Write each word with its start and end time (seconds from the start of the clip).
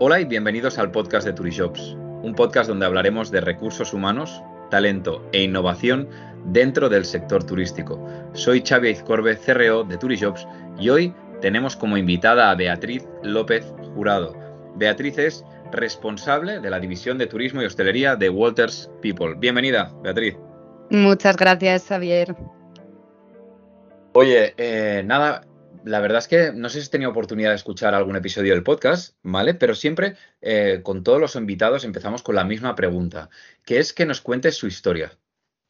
Hola 0.00 0.18
y 0.18 0.24
bienvenidos 0.24 0.76
al 0.78 0.90
podcast 0.90 1.24
de 1.24 1.32
Turijobs, 1.32 1.96
un 2.22 2.34
podcast 2.34 2.68
donde 2.68 2.84
hablaremos 2.84 3.30
de 3.30 3.40
recursos 3.40 3.94
humanos, 3.94 4.42
talento 4.68 5.24
e 5.32 5.44
innovación 5.44 6.08
dentro 6.46 6.88
del 6.88 7.04
sector 7.04 7.44
turístico. 7.44 8.04
Soy 8.32 8.60
Xavi 8.60 8.88
Izcorbe, 8.88 9.38
CRO 9.38 9.84
de 9.84 9.96
Turijobs 9.96 10.48
y 10.80 10.88
hoy 10.88 11.14
tenemos 11.40 11.76
como 11.76 11.96
invitada 11.96 12.50
a 12.50 12.56
Beatriz 12.56 13.06
López 13.22 13.72
Jurado. 13.94 14.36
Beatriz 14.74 15.16
es 15.16 15.44
responsable 15.70 16.58
de 16.58 16.70
la 16.70 16.80
división 16.80 17.16
de 17.16 17.28
turismo 17.28 17.62
y 17.62 17.66
hostelería 17.66 18.16
de 18.16 18.30
Walters 18.30 18.90
People. 19.00 19.36
Bienvenida, 19.36 19.94
Beatriz. 20.02 20.36
Muchas 20.90 21.36
gracias, 21.36 21.86
Javier. 21.86 22.34
Oye, 24.14 24.54
eh, 24.56 25.04
nada, 25.06 25.42
la 25.84 26.00
verdad 26.00 26.18
es 26.18 26.28
que 26.28 26.52
no 26.52 26.68
sé 26.68 26.78
si 26.78 26.82
has 26.82 26.90
tenido 26.90 27.10
oportunidad 27.10 27.50
de 27.50 27.56
escuchar 27.56 27.94
algún 27.94 28.16
episodio 28.16 28.54
del 28.54 28.62
podcast, 28.62 29.16
¿vale? 29.22 29.54
Pero 29.54 29.74
siempre 29.74 30.16
eh, 30.40 30.80
con 30.82 31.02
todos 31.02 31.20
los 31.20 31.36
invitados 31.36 31.84
empezamos 31.84 32.22
con 32.22 32.34
la 32.34 32.44
misma 32.44 32.74
pregunta, 32.74 33.30
que 33.64 33.78
es 33.78 33.92
que 33.92 34.06
nos 34.06 34.20
cuentes 34.20 34.56
su 34.56 34.66
historia. 34.66 35.18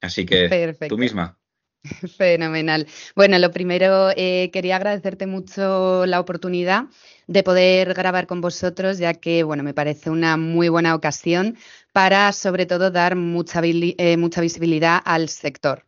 Así 0.01 0.25
que 0.27 0.77
tú 0.89 0.99
misma. 0.99 1.39
Fenomenal. 2.17 2.87
Bueno, 3.15 3.39
lo 3.39 3.51
primero, 3.51 4.11
eh, 4.17 4.51
quería 4.53 4.77
agradecerte 4.77 5.27
mucho 5.27 6.07
la 6.07 6.21
oportunidad 6.21 6.85
de 7.27 7.43
poder 7.43 7.93
grabar 7.95 8.27
con 8.27 8.41
vosotros, 8.41 8.99
ya 8.99 9.15
que, 9.15 9.43
bueno, 9.43 9.63
me 9.63 9.75
parece 9.75 10.11
una 10.11 10.37
muy 10.37 10.69
buena 10.69 10.95
ocasión 10.95 11.59
para, 11.93 12.33
sobre 12.33 12.67
todo, 12.67 12.91
dar 12.91 13.17
mucha, 13.17 13.61
eh, 13.63 14.17
mucha 14.17 14.41
visibilidad 14.41 15.01
al 15.05 15.29
sector. 15.29 15.85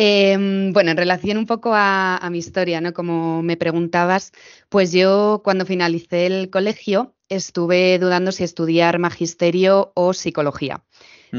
Em, 0.00 0.72
bueno, 0.72 0.92
en 0.92 0.96
relación 0.96 1.38
un 1.38 1.46
poco 1.46 1.72
a, 1.74 2.20
mi 2.30 2.38
historia, 2.38 2.80
¿no? 2.80 2.92
Como 2.92 3.42
me 3.42 3.56
preguntabas, 3.56 4.30
pues 4.68 4.92
yo 4.92 5.40
cuando 5.42 5.66
finalicé 5.66 6.26
el 6.26 6.50
colegio 6.50 7.16
estuve 7.28 7.98
dudando 7.98 8.30
si 8.30 8.44
estudiar 8.44 9.00
magisterio 9.00 9.90
o 9.96 10.12
psicología. 10.14 10.84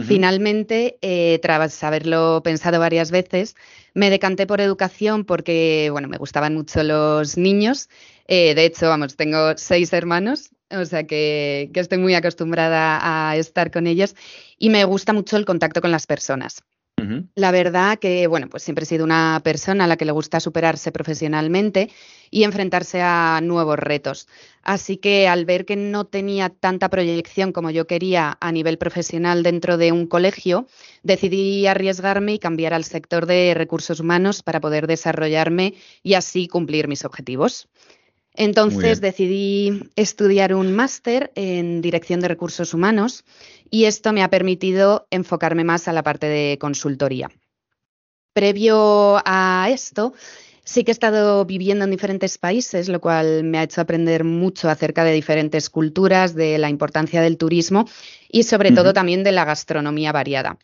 Finalmente, 0.06 1.00
eh, 1.02 1.39
tras 1.42 1.83
haberlo 1.86 2.42
pensado 2.44 2.80
varias 2.80 3.11
veces, 3.11 3.56
me 3.94 4.09
decanté 4.09 4.45
por 4.45 4.59
educación 4.59 5.23
porque, 5.23 5.88
bueno, 5.92 6.09
me 6.09 6.17
gustaban 6.17 6.53
mucho 6.53 6.83
los 6.83 7.38
niños. 7.38 7.88
Eh, 8.28 8.55
de 8.55 8.66
hecho, 8.66 8.89
vamos, 8.89 9.16
tengo 9.16 9.58
seis 9.58 9.94
hermanos, 9.94 10.52
o 10.70 10.83
sea 10.83 11.08
que, 11.08 11.72
que 11.73 11.80
estoy 11.80 11.98
muy 11.98 12.14
acostumbrada 12.14 13.00
a 13.02 13.38
estar 13.38 13.72
con 13.72 13.88
ellos 13.88 14.16
y 14.58 14.70
me 14.70 14.83
gusta 14.83 15.14
mucho 15.14 15.38
el 15.38 15.45
contacto 15.45 15.80
con 15.80 15.92
las 15.92 16.05
personas. 16.05 16.61
La 17.36 17.52
verdad 17.52 18.00
que, 18.00 18.28
bueno, 18.28 18.50
pues 18.50 18.64
siempre 18.64 18.83
he 18.83 18.86
sido 18.86 19.05
una 19.05 19.42
persona 19.44 19.86
a 19.86 19.88
la 19.88 19.97
que 19.97 20.05
le 20.05 20.11
gusta 20.11 20.39
superarse 20.39 20.92
profesionalmente 20.92 21.89
y 22.31 22.44
enfrentarse 22.44 23.02
a 23.02 23.39
nuevos 23.42 23.78
retos. 23.80 24.28
Así 24.64 24.97
que 24.97 25.27
al 25.27 25.45
ver 25.45 25.66
que 25.66 25.75
no 25.75 26.05
tenía 26.05 26.50
tanta 26.50 26.89
proyección 26.89 27.52
como 27.52 27.70
yo 27.70 27.88
quería 27.88 28.38
a 28.39 28.52
nivel 28.52 28.77
profesional 28.77 29.44
dentro 29.44 29.77
de 29.77 29.92
un 29.92 30.08
colegio, 30.08 30.67
decidí 31.03 31.66
arriesgarme 31.67 32.33
y 32.33 32.39
cambiar 32.39 32.73
al 32.73 32.83
sector 32.83 33.25
de 33.25 33.53
recursos 33.55 34.00
humanos 34.00 34.44
para 34.44 34.59
poder 34.59 34.88
desarrollarme 34.88 35.73
y 36.03 36.14
así 36.14 36.47
cumplir 36.47 36.88
mis 36.88 37.05
objetivos. 37.05 37.67
Entonces 38.33 39.02
decidí 39.02 39.91
estudiar 39.95 40.53
un 40.53 40.73
máster 40.73 41.31
en 41.35 41.81
dirección 41.81 42.19
de 42.19 42.27
recursos 42.27 42.73
humanos 42.73 43.25
y 43.69 43.86
esto 43.86 44.13
me 44.13 44.23
ha 44.23 44.30
permitido 44.30 45.08
enfocarme 45.11 45.63
más 45.63 45.88
a 45.88 45.94
la 45.94 46.03
parte 46.03 46.27
de 46.27 46.58
consultoría. 46.59 47.30
Previo 48.33 49.21
a 49.25 49.67
esto, 49.69 50.13
sí 50.63 50.83
que 50.83 50.91
he 50.91 50.94
estado 50.94 51.44
viviendo 51.45 51.83
en 51.83 51.91
diferentes 51.91 52.38
países, 52.38 52.88
lo 52.88 53.02
cual 53.02 53.43
me 53.43 53.58
ha 53.58 53.64
hecho 53.64 53.81
aprender 53.81 54.23
mucho 54.23 54.70
acerca 54.70 55.04
de 55.04 55.14
diferentes 55.14 55.70
culturas, 55.70 56.36
de 56.36 56.58
la 56.59 56.70
importancia 56.70 57.21
del 57.21 57.37
turismo 57.37 57.89
y 58.30 58.43
sobre 58.43 58.71
todo 58.71 58.93
también 58.93 59.23
de 59.23 59.31
la 59.31 59.45
gastronomía 59.45 60.11
variada. 60.11 60.59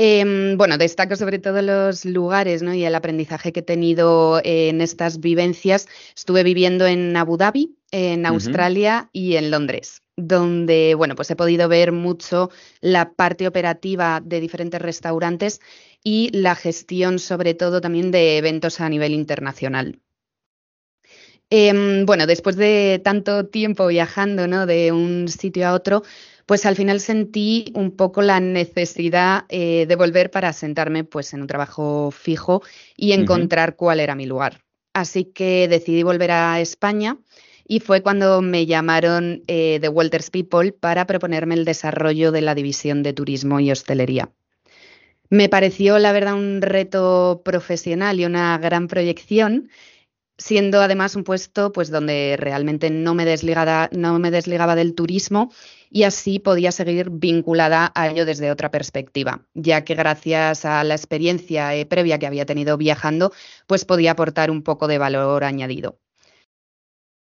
Em, 0.00 0.56
bueno, 0.56 0.78
destaco 0.78 1.16
sobre 1.16 1.40
todo 1.40 1.60
los 1.60 2.04
lugares 2.04 2.62
¿no? 2.62 2.72
y 2.72 2.84
el 2.84 2.94
aprendizaje 2.94 3.52
que 3.52 3.60
he 3.60 3.64
tenido 3.64 4.40
en 4.44 4.80
estas 4.80 5.18
vivencias. 5.18 5.88
Estuve 6.16 6.44
viviendo 6.44 6.86
en 6.86 7.16
Abu 7.16 7.36
Dhabi, 7.36 7.76
en 7.90 8.24
Australia 8.24 9.10
y 9.12 9.34
en 9.34 9.50
Londres, 9.50 10.02
donde 10.16 10.94
bueno, 10.94 11.16
pues 11.16 11.32
he 11.32 11.36
podido 11.36 11.68
ver 11.68 11.90
mucho 11.90 12.48
la 12.80 13.12
parte 13.14 13.48
operativa 13.48 14.22
de 14.24 14.38
diferentes 14.38 14.80
restaurantes 14.80 15.60
y 16.04 16.30
la 16.30 16.54
gestión 16.54 17.18
sobre 17.18 17.54
todo 17.54 17.80
también 17.80 18.12
de 18.12 18.38
eventos 18.38 18.80
a 18.80 18.88
nivel 18.88 19.12
internacional. 19.12 20.00
Em, 21.50 22.04
bueno, 22.04 22.26
después 22.26 22.56
de 22.56 23.00
tanto 23.02 23.46
tiempo 23.46 23.86
viajando 23.86 24.46
¿no? 24.46 24.66
de 24.66 24.92
un 24.92 25.28
sitio 25.28 25.66
a 25.66 25.72
otro, 25.72 26.02
pues 26.48 26.64
al 26.64 26.76
final 26.76 26.98
sentí 27.00 27.70
un 27.74 27.94
poco 27.94 28.22
la 28.22 28.40
necesidad 28.40 29.44
eh, 29.50 29.84
de 29.86 29.96
volver 29.96 30.30
para 30.30 30.54
sentarme 30.54 31.04
pues 31.04 31.34
en 31.34 31.42
un 31.42 31.46
trabajo 31.46 32.10
fijo 32.10 32.62
y 32.96 33.12
encontrar 33.12 33.76
cuál 33.76 34.00
era 34.00 34.14
mi 34.14 34.24
lugar. 34.24 34.64
Así 34.94 35.26
que 35.26 35.68
decidí 35.68 36.02
volver 36.02 36.30
a 36.30 36.58
España 36.58 37.18
y 37.66 37.80
fue 37.80 38.02
cuando 38.02 38.40
me 38.40 38.64
llamaron 38.64 39.42
eh, 39.46 39.78
de 39.78 39.88
Walters 39.90 40.30
People 40.30 40.72
para 40.72 41.06
proponerme 41.06 41.54
el 41.54 41.66
desarrollo 41.66 42.32
de 42.32 42.40
la 42.40 42.54
división 42.54 43.02
de 43.02 43.12
turismo 43.12 43.60
y 43.60 43.70
hostelería. 43.70 44.30
Me 45.28 45.50
pareció, 45.50 45.98
la 45.98 46.12
verdad, 46.12 46.32
un 46.32 46.62
reto 46.62 47.42
profesional 47.44 48.20
y 48.20 48.24
una 48.24 48.56
gran 48.56 48.88
proyección 48.88 49.68
siendo 50.38 50.80
además 50.80 51.16
un 51.16 51.24
puesto 51.24 51.72
pues 51.72 51.90
donde 51.90 52.36
realmente 52.38 52.90
no 52.90 53.14
me 53.14 53.24
desligaba, 53.24 53.90
no 53.92 54.18
me 54.18 54.30
desligaba 54.30 54.76
del 54.76 54.94
turismo 54.94 55.52
y 55.90 56.04
así 56.04 56.38
podía 56.38 56.72
seguir 56.72 57.10
vinculada 57.10 57.92
a 57.94 58.08
ello 58.08 58.24
desde 58.24 58.50
otra 58.50 58.70
perspectiva, 58.70 59.46
ya 59.54 59.84
que 59.84 59.94
gracias 59.94 60.64
a 60.64 60.82
la 60.84 60.94
experiencia 60.94 61.74
eh, 61.74 61.86
previa 61.86 62.18
que 62.18 62.26
había 62.26 62.46
tenido 62.46 62.76
viajando, 62.76 63.32
pues 63.66 63.84
podía 63.84 64.12
aportar 64.12 64.50
un 64.50 64.62
poco 64.62 64.88
de 64.88 64.98
valor 64.98 65.44
añadido. 65.44 65.98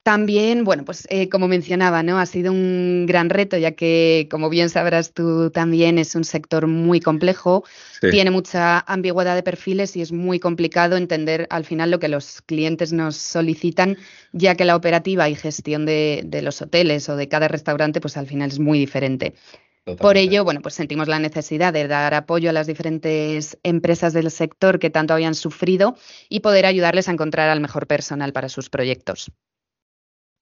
También, 0.05 0.65
bueno, 0.65 0.85
pues 0.85 1.07
eh, 1.09 1.31
como 1.31 1.49
mencionaba, 1.49 2.03
¿no? 2.03 2.19
Ha 2.19 2.27
sido 2.27 2.53
un 2.53 3.07
gran 3.07 3.31
reto, 3.31 3.57
ya 3.57 3.73
que, 3.73 4.29
como 4.31 4.51
bien 4.51 4.69
sabrás 4.69 5.15
tú 5.15 5.51
también, 5.51 5.97
es 5.97 6.15
un 6.15 6.25
sector 6.25 6.67
muy 6.67 7.01
complejo, 7.01 7.65
tiene 8.03 8.31
mucha 8.31 8.81
ambigüedad 8.81 9.35
de 9.35 9.43
perfiles 9.43 9.97
y 9.97 10.03
es 10.03 10.13
muy 10.13 10.41
complicado 10.41 10.99
entender 10.99 11.47
al 11.49 11.65
final 11.65 11.91
lo 11.91 12.01
que 12.01 12.09
los 12.09 12.43
clientes 12.43 12.93
nos 12.93 13.17
solicitan, 13.17 13.97
ya 14.33 14.57
que 14.57 14.67
la 14.67 14.77
operativa 14.77 15.31
y 15.31 15.37
gestión 15.37 15.87
de, 15.87 16.21
de 16.27 16.43
los 16.43 16.61
hoteles 16.61 17.09
o 17.09 17.17
de 17.17 17.29
cada 17.29 17.49
restaurante, 17.49 18.03
pues 18.03 18.19
al 18.19 18.27
final 18.27 18.51
es 18.51 18.59
muy 18.59 18.79
diferente. 18.79 19.33
Por 19.99 20.19
ello, 20.19 20.45
bueno, 20.45 20.61
pues 20.61 20.75
sentimos 20.75 21.09
la 21.09 21.19
necesidad 21.19 21.73
de 21.73 21.89
dar 21.89 22.13
apoyo 22.13 22.51
a 22.51 22.53
las 22.53 22.67
diferentes 22.67 23.59
empresas 23.63 24.13
del 24.13 24.31
sector 24.31 24.79
que 24.79 24.91
tanto 24.91 25.15
habían 25.15 25.35
sufrido 25.35 25.97
y 26.29 26.41
poder 26.41 26.67
ayudarles 26.67 27.09
a 27.09 27.13
encontrar 27.13 27.49
al 27.49 27.61
mejor 27.61 27.87
personal 27.87 28.35
para 28.35 28.51
sus 28.51 28.69
proyectos. 28.69 29.33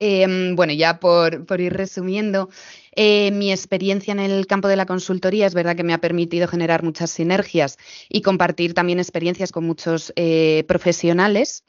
Em, 0.04 0.56
bueno, 0.56 0.72
ya 0.72 0.98
por, 0.98 1.60
ir 1.60 1.72
resumiendo, 1.74 2.50
eh, 2.96 3.30
mi 3.30 3.52
experiencia 3.52 4.10
en 4.10 4.18
el 4.18 4.48
campo 4.48 4.66
de 4.66 4.74
la 4.74 4.84
consultoría 4.84 5.46
es 5.46 5.54
verdad 5.54 5.76
que 5.76 5.84
me 5.84 5.94
ha 5.94 5.98
permitido 5.98 6.48
generar 6.48 6.82
muchas 6.82 7.12
sinergias 7.12 7.78
y 8.08 8.20
compartir 8.20 8.74
también 8.74 8.98
experiencias 8.98 9.52
con 9.52 9.64
muchos 9.64 10.12
eh, 10.16 10.64
profesionales. 10.66 11.62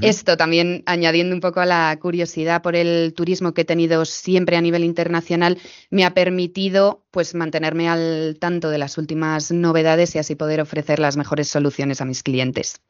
Esto 0.00 0.38
también 0.38 0.82
añadiendo 0.86 1.34
un 1.34 1.42
poco 1.42 1.60
a 1.60 1.66
la 1.66 1.94
curiosidad 2.00 2.62
por 2.62 2.74
el 2.74 3.12
turismo 3.12 3.52
que 3.52 3.60
he 3.60 3.66
tenido 3.66 4.06
siempre 4.06 4.56
a 4.56 4.62
nivel 4.62 4.82
internacional, 4.82 5.58
me 5.90 6.06
ha 6.06 6.14
permitido 6.14 7.04
pues 7.10 7.34
mantenerme 7.34 7.90
al 7.90 8.38
tanto 8.40 8.70
de 8.70 8.78
las 8.78 8.96
últimas 8.96 9.52
novedades 9.52 10.14
y 10.14 10.18
así 10.18 10.36
poder 10.36 10.62
ofrecer 10.62 11.00
las 11.00 11.18
mejores 11.18 11.48
soluciones 11.48 12.00
a 12.00 12.06
mis 12.06 12.22
clientes. 12.22 12.80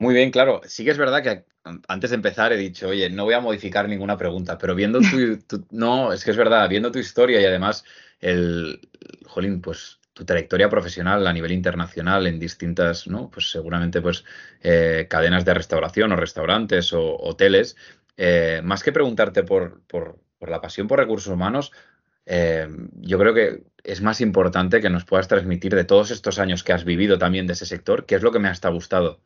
Muy 0.00 0.14
bien, 0.14 0.30
claro. 0.30 0.62
Sí 0.64 0.82
que 0.84 0.90
es 0.92 0.98
verdad 0.98 1.22
que 1.22 1.44
antes 1.86 2.10
de 2.10 2.16
empezar 2.16 2.52
he 2.54 2.56
dicho, 2.56 2.88
oye, 2.88 3.10
no 3.10 3.24
voy 3.24 3.34
a 3.34 3.40
modificar 3.40 3.86
ninguna 3.86 4.16
pregunta, 4.16 4.56
pero 4.56 4.74
viendo 4.74 4.98
tu, 5.46 5.66
no, 5.70 6.12
es 6.14 6.24
que 6.24 6.30
es 6.30 6.38
verdad, 6.38 6.68
viendo 6.70 6.90
tu 6.90 6.98
historia 6.98 7.38
y 7.40 7.44
además 7.44 7.84
el, 8.18 8.80
jolín, 9.26 9.60
pues 9.60 10.00
tu 10.14 10.24
trayectoria 10.24 10.70
profesional 10.70 11.26
a 11.26 11.32
nivel 11.34 11.52
internacional 11.52 12.26
en 12.26 12.40
distintas, 12.40 13.08
¿no? 13.08 13.30
Pues 13.30 13.50
seguramente 13.50 14.00
pues 14.00 14.24
eh, 14.62 15.06
cadenas 15.10 15.44
de 15.44 15.52
restauración 15.54 16.12
o 16.12 16.16
restaurantes 16.16 16.94
o 16.94 17.16
hoteles, 17.18 17.76
eh, 18.16 18.62
más 18.64 18.82
que 18.82 18.92
preguntarte 18.92 19.42
por, 19.42 19.82
por, 19.86 20.18
la 20.40 20.62
pasión 20.62 20.88
por 20.88 20.98
recursos 20.98 21.32
humanos, 21.32 21.72
eh, 22.24 22.68
yo 22.94 23.18
creo 23.18 23.34
que 23.34 23.64
es 23.84 24.00
más 24.00 24.22
importante 24.22 24.80
que 24.80 24.88
nos 24.88 25.04
puedas 25.04 25.28
transmitir 25.28 25.74
de 25.74 25.84
todos 25.84 26.10
estos 26.10 26.38
años 26.38 26.64
que 26.64 26.72
has 26.72 26.84
vivido 26.84 27.18
también 27.18 27.46
de 27.46 27.52
ese 27.52 27.66
sector, 27.66 28.06
qué 28.06 28.14
es 28.14 28.22
lo 28.22 28.32
que 28.32 28.38
me 28.38 28.48
ha 28.48 28.52
hasta 28.52 28.70
gustado. 28.70 29.20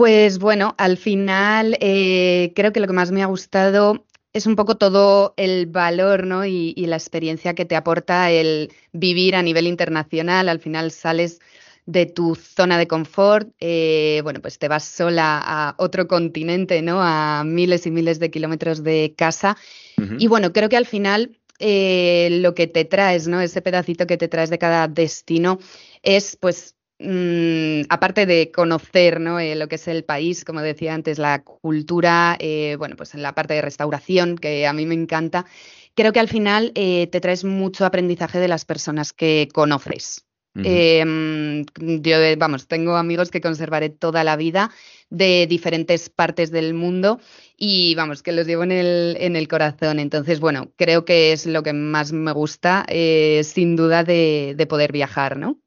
Pues 0.00 0.38
bueno, 0.38 0.74
al 0.78 0.96
final 0.96 1.76
eh, 1.78 2.54
creo 2.56 2.72
que 2.72 2.80
lo 2.80 2.86
que 2.86 2.94
más 2.94 3.10
me 3.12 3.22
ha 3.22 3.26
gustado 3.26 4.06
es 4.32 4.46
un 4.46 4.56
poco 4.56 4.78
todo 4.78 5.34
el 5.36 5.66
valor 5.66 6.26
¿no? 6.26 6.46
y, 6.46 6.72
la 6.86 6.96
experiencia 6.96 7.54
que 7.54 7.66
te 7.66 7.76
aporta 7.76 8.30
el 8.30 8.72
vivir 8.94 9.36
a 9.36 9.42
nivel 9.42 9.66
internacional. 9.66 10.48
Al 10.48 10.58
final 10.58 10.90
sales 10.90 11.40
de 11.84 12.06
tu 12.06 12.34
zona 12.34 12.78
de 12.78 12.88
confort, 12.88 13.50
eh, 13.60 14.20
bueno, 14.22 14.40
pues 14.40 14.58
te 14.58 14.68
vas 14.68 14.84
sola 14.84 15.38
a 15.44 15.74
otro 15.76 16.08
continente, 16.08 16.80
¿no? 16.80 17.02
A 17.02 17.44
miles 17.44 17.84
y 17.84 17.90
miles 17.90 18.18
de 18.20 18.30
kilómetros 18.30 18.82
de 18.82 19.12
casa. 19.14 19.58
Y 20.18 20.28
bueno, 20.28 20.54
creo 20.54 20.70
que 20.70 20.78
al 20.78 20.86
final 20.86 21.38
eh, 21.58 22.38
lo 22.40 22.54
que 22.54 22.66
te 22.66 22.86
traes, 22.86 23.28
¿no? 23.28 23.42
Ese 23.42 23.60
pedacito 23.60 24.06
que 24.06 24.16
te 24.16 24.28
traes 24.28 24.48
de 24.48 24.56
cada 24.56 24.88
destino 24.88 25.58
es, 26.02 26.38
pues, 26.40 26.74
mm, 27.00 27.82
aparte 27.88 28.26
de 28.26 28.52
conocer 28.52 29.20
¿no? 29.20 29.40
Eh, 29.40 29.54
lo 29.56 29.68
que 29.68 29.76
es 29.76 29.88
el 29.88 30.04
país, 30.04 30.44
como 30.44 30.60
decía 30.60 30.94
antes, 30.94 31.18
la 31.18 31.42
cultura, 31.42 32.38
bueno, 32.78 32.96
pues 32.96 33.14
en 33.14 33.22
la 33.22 33.34
parte 33.34 33.54
de 33.54 33.62
restauración, 33.62 34.36
que 34.36 34.66
a 34.66 34.72
mí 34.72 34.86
me 34.86 34.94
encanta, 34.94 35.46
creo 35.94 36.12
que 36.12 36.20
al 36.20 36.28
final 36.28 36.72
te 36.74 37.20
traes 37.20 37.44
mucho 37.44 37.84
aprendizaje 37.84 38.38
de 38.38 38.48
las 38.48 38.64
personas 38.64 39.12
que 39.12 39.48
conoces. 39.52 40.24
Em, 40.54 41.64
yo, 41.76 42.16
vamos, 42.36 42.66
tengo 42.66 42.96
amigos 42.96 43.30
que 43.30 43.40
conservaré 43.40 43.88
toda 43.88 44.24
la 44.24 44.36
vida 44.36 44.70
de 45.08 45.46
diferentes 45.46 46.10
partes 46.10 46.50
del 46.50 46.74
mundo 46.74 47.20
y 47.56 47.94
vamos, 47.94 48.22
que 48.22 48.32
los 48.32 48.46
llevo 48.46 48.64
en 48.64 48.72
el, 48.72 49.16
en 49.20 49.36
el 49.36 49.46
corazón. 49.46 50.00
Entonces, 50.00 50.40
bueno, 50.40 50.72
creo 50.76 51.04
que 51.04 51.32
es 51.32 51.46
lo 51.46 51.62
que 51.62 51.72
más 51.72 52.12
me 52.12 52.32
gusta, 52.32 52.84
eh, 52.88 53.42
sin 53.44 53.76
duda, 53.76 54.02
de, 54.02 54.54
de, 54.56 54.66
poder 54.66 54.92
viajar, 54.92 55.36
¿no? 55.36 55.60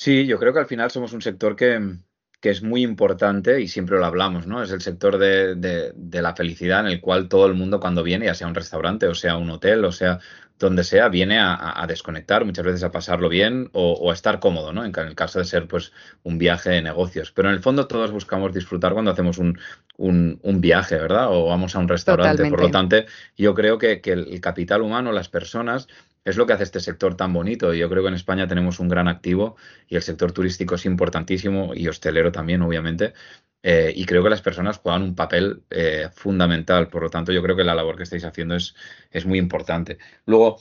Sí, 0.00 0.26
yo 0.26 0.38
creo 0.38 0.52
que 0.52 0.60
al 0.60 0.66
final 0.66 0.92
somos 0.92 1.12
un 1.12 1.20
sector 1.22 1.56
que, 1.56 1.96
que 2.40 2.50
es 2.50 2.62
muy 2.62 2.84
importante 2.84 3.60
y 3.60 3.66
siempre 3.66 3.98
lo 3.98 4.06
hablamos, 4.06 4.46
¿no? 4.46 4.62
Es 4.62 4.70
el 4.70 4.80
sector 4.80 5.18
de, 5.18 5.56
de, 5.56 6.22
la 6.22 6.36
felicidad 6.36 6.78
en 6.82 6.86
el 6.86 7.00
cual 7.00 7.28
todo 7.28 7.46
el 7.46 7.54
mundo 7.54 7.80
cuando 7.80 8.04
viene, 8.04 8.26
ya 8.26 8.34
sea 8.34 8.46
un 8.46 8.54
restaurante 8.54 9.08
o 9.08 9.14
sea 9.16 9.36
un 9.36 9.50
hotel 9.50 9.84
o 9.84 9.90
sea 9.90 10.20
donde 10.56 10.84
sea, 10.84 11.08
viene 11.08 11.38
a, 11.40 11.84
desconectar, 11.88 12.44
muchas 12.44 12.64
veces 12.64 12.84
a 12.84 12.92
pasarlo 12.92 13.28
bien 13.28 13.70
o, 13.72 14.10
a 14.10 14.14
estar 14.14 14.38
cómodo, 14.38 14.72
¿no? 14.72 14.84
En, 14.84 14.92
el 14.96 15.14
caso 15.16 15.40
de 15.40 15.44
ser 15.44 15.66
pues 15.66 15.92
un 16.22 16.38
viaje 16.38 16.70
de 16.70 16.82
negocios. 16.82 17.32
Pero 17.32 17.48
en 17.48 17.54
el 17.54 17.60
fondo 17.60 17.86
todos 17.86 18.10
buscamos 18.10 18.52
disfrutar 18.52 18.92
cuando 18.92 19.12
hacemos 19.12 19.38
un, 19.38 19.58
un, 19.96 20.60
viaje, 20.60 20.96
¿verdad? 20.96 21.28
O 21.30 21.46
vamos 21.46 21.76
a 21.76 21.78
un 21.78 21.88
restaurante. 21.88 22.50
Por 22.50 22.60
lo 22.60 22.70
tanto, 22.70 22.96
yo 23.36 23.54
creo 23.54 23.78
que, 23.78 24.00
que 24.00 24.12
el 24.12 24.40
capital 24.40 24.82
humano, 24.82 25.12
las 25.12 25.28
personas, 25.28 25.86
es 26.24 26.36
lo 26.36 26.46
que 26.46 26.52
hace 26.52 26.64
este 26.64 26.80
sector 26.80 27.16
tan 27.16 27.32
bonito. 27.32 27.72
Yo 27.74 27.88
creo 27.88 28.02
que 28.02 28.08
en 28.08 28.14
España 28.14 28.46
tenemos 28.46 28.80
un 28.80 28.88
gran 28.88 29.08
activo 29.08 29.56
y 29.88 29.96
el 29.96 30.02
sector 30.02 30.32
turístico 30.32 30.74
es 30.74 30.86
importantísimo 30.86 31.74
y 31.74 31.88
hostelero 31.88 32.32
también, 32.32 32.62
obviamente. 32.62 33.14
Eh, 33.62 33.92
y 33.94 34.06
creo 34.06 34.22
que 34.22 34.30
las 34.30 34.42
personas 34.42 34.78
juegan 34.78 35.02
un 35.02 35.14
papel 35.14 35.62
eh, 35.70 36.08
fundamental. 36.14 36.88
Por 36.88 37.02
lo 37.02 37.10
tanto, 37.10 37.32
yo 37.32 37.42
creo 37.42 37.56
que 37.56 37.64
la 37.64 37.74
labor 37.74 37.96
que 37.96 38.04
estáis 38.04 38.24
haciendo 38.24 38.56
es, 38.56 38.74
es 39.10 39.26
muy 39.26 39.38
importante. 39.38 39.98
Luego, 40.26 40.60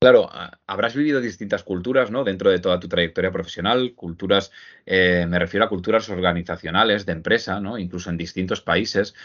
Claro, 0.00 0.30
habrás 0.68 0.94
vivido 0.94 1.20
distintas 1.20 1.64
culturas, 1.64 2.12
¿no? 2.12 2.22
Dentro 2.22 2.52
de 2.52 2.60
toda 2.60 2.78
tu 2.78 2.86
trayectoria 2.86 3.32
profesional, 3.32 3.96
culturas, 3.96 4.52
eh, 4.86 5.26
me 5.28 5.40
refiero 5.40 5.66
a 5.66 5.68
culturas 5.68 6.08
organizacionales, 6.08 7.04
de 7.04 7.10
empresa, 7.10 7.58
¿no? 7.58 7.78
Incluso 7.78 8.08
en 8.08 8.16
distintos 8.16 8.60
países. 8.60 9.16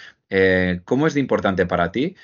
¿Cómo 0.84 1.06
es 1.06 1.14
de 1.14 1.20
importante 1.20 1.68
para 1.68 1.92
ti 1.92 2.16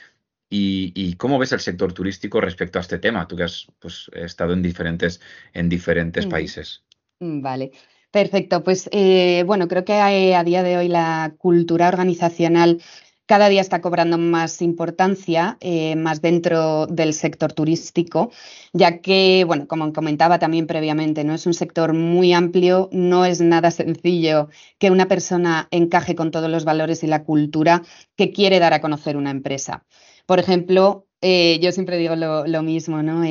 y, 0.50 1.14
cómo 1.16 1.38
ves 1.38 1.52
el 1.52 1.60
sector 1.60 1.94
turístico 1.94 2.42
respecto 2.42 2.80
a 2.80 2.82
este 2.82 2.98
tema? 2.98 3.28
Tú 3.28 3.36
que 3.36 3.44
has 3.44 3.68
pues, 3.80 4.10
estado 4.14 4.54
en 4.54 4.62
diferentes, 4.62 5.22
en 5.54 5.70
diferentes 5.70 6.26
mm. 6.26 6.30
países. 6.30 6.84
Mm, 7.20 7.42
vale, 7.42 7.72
perfecto. 8.12 8.64
Pues 8.64 8.90
eh, 8.92 9.44
bueno, 9.46 9.68
creo 9.68 9.86
que 9.86 9.94
a, 9.94 10.44
día 10.44 10.64
de 10.64 10.78
hoy 10.78 10.88
la 10.88 11.34
cultura 11.38 11.88
organizacional 11.88 12.82
cada 13.28 13.48
día 13.48 13.62
está 13.62 13.80
cobrando 13.80 14.18
más 14.18 14.60
importancia, 14.60 15.58
eh, 15.60 15.96
más 15.96 16.20
dentro 16.20 16.88
del 16.88 17.14
sector 17.14 17.54
turístico, 17.54 18.32
ya 18.74 19.02
que, 19.02 19.44
bueno, 19.46 19.68
como 19.68 19.94
comentaba 19.94 20.40
también 20.40 20.66
previamente, 20.66 21.24
¿no? 21.24 21.36
Es 21.36 21.46
un 21.46 21.54
sector 21.54 21.94
muy 21.94 22.34
amplio, 22.34 22.90
no 22.92 23.26
es 23.26 23.40
nada 23.40 23.70
sencillo 23.70 24.50
que 24.80 24.90
una 24.90 25.08
persona 25.08 25.68
encaje 25.70 26.16
con 26.16 26.32
todos 26.32 26.50
los 26.50 26.66
valores 26.66 27.04
y 27.04 27.08
la 27.08 27.24
cultura 27.24 27.84
que 28.16 28.32
quiere 28.32 28.58
dar 28.58 28.74
a 28.74 28.82
conocer 28.82 29.16
una 29.16 29.30
empresa. 29.30 29.86
Por 30.30 30.38
ejemplo, 30.38 31.08
eh, 31.22 31.58
yo 31.60 31.72
siempre 31.72 31.98
digo 31.98 32.16
lo, 32.16 32.62
mismo, 32.62 33.02
¿no? 33.02 33.24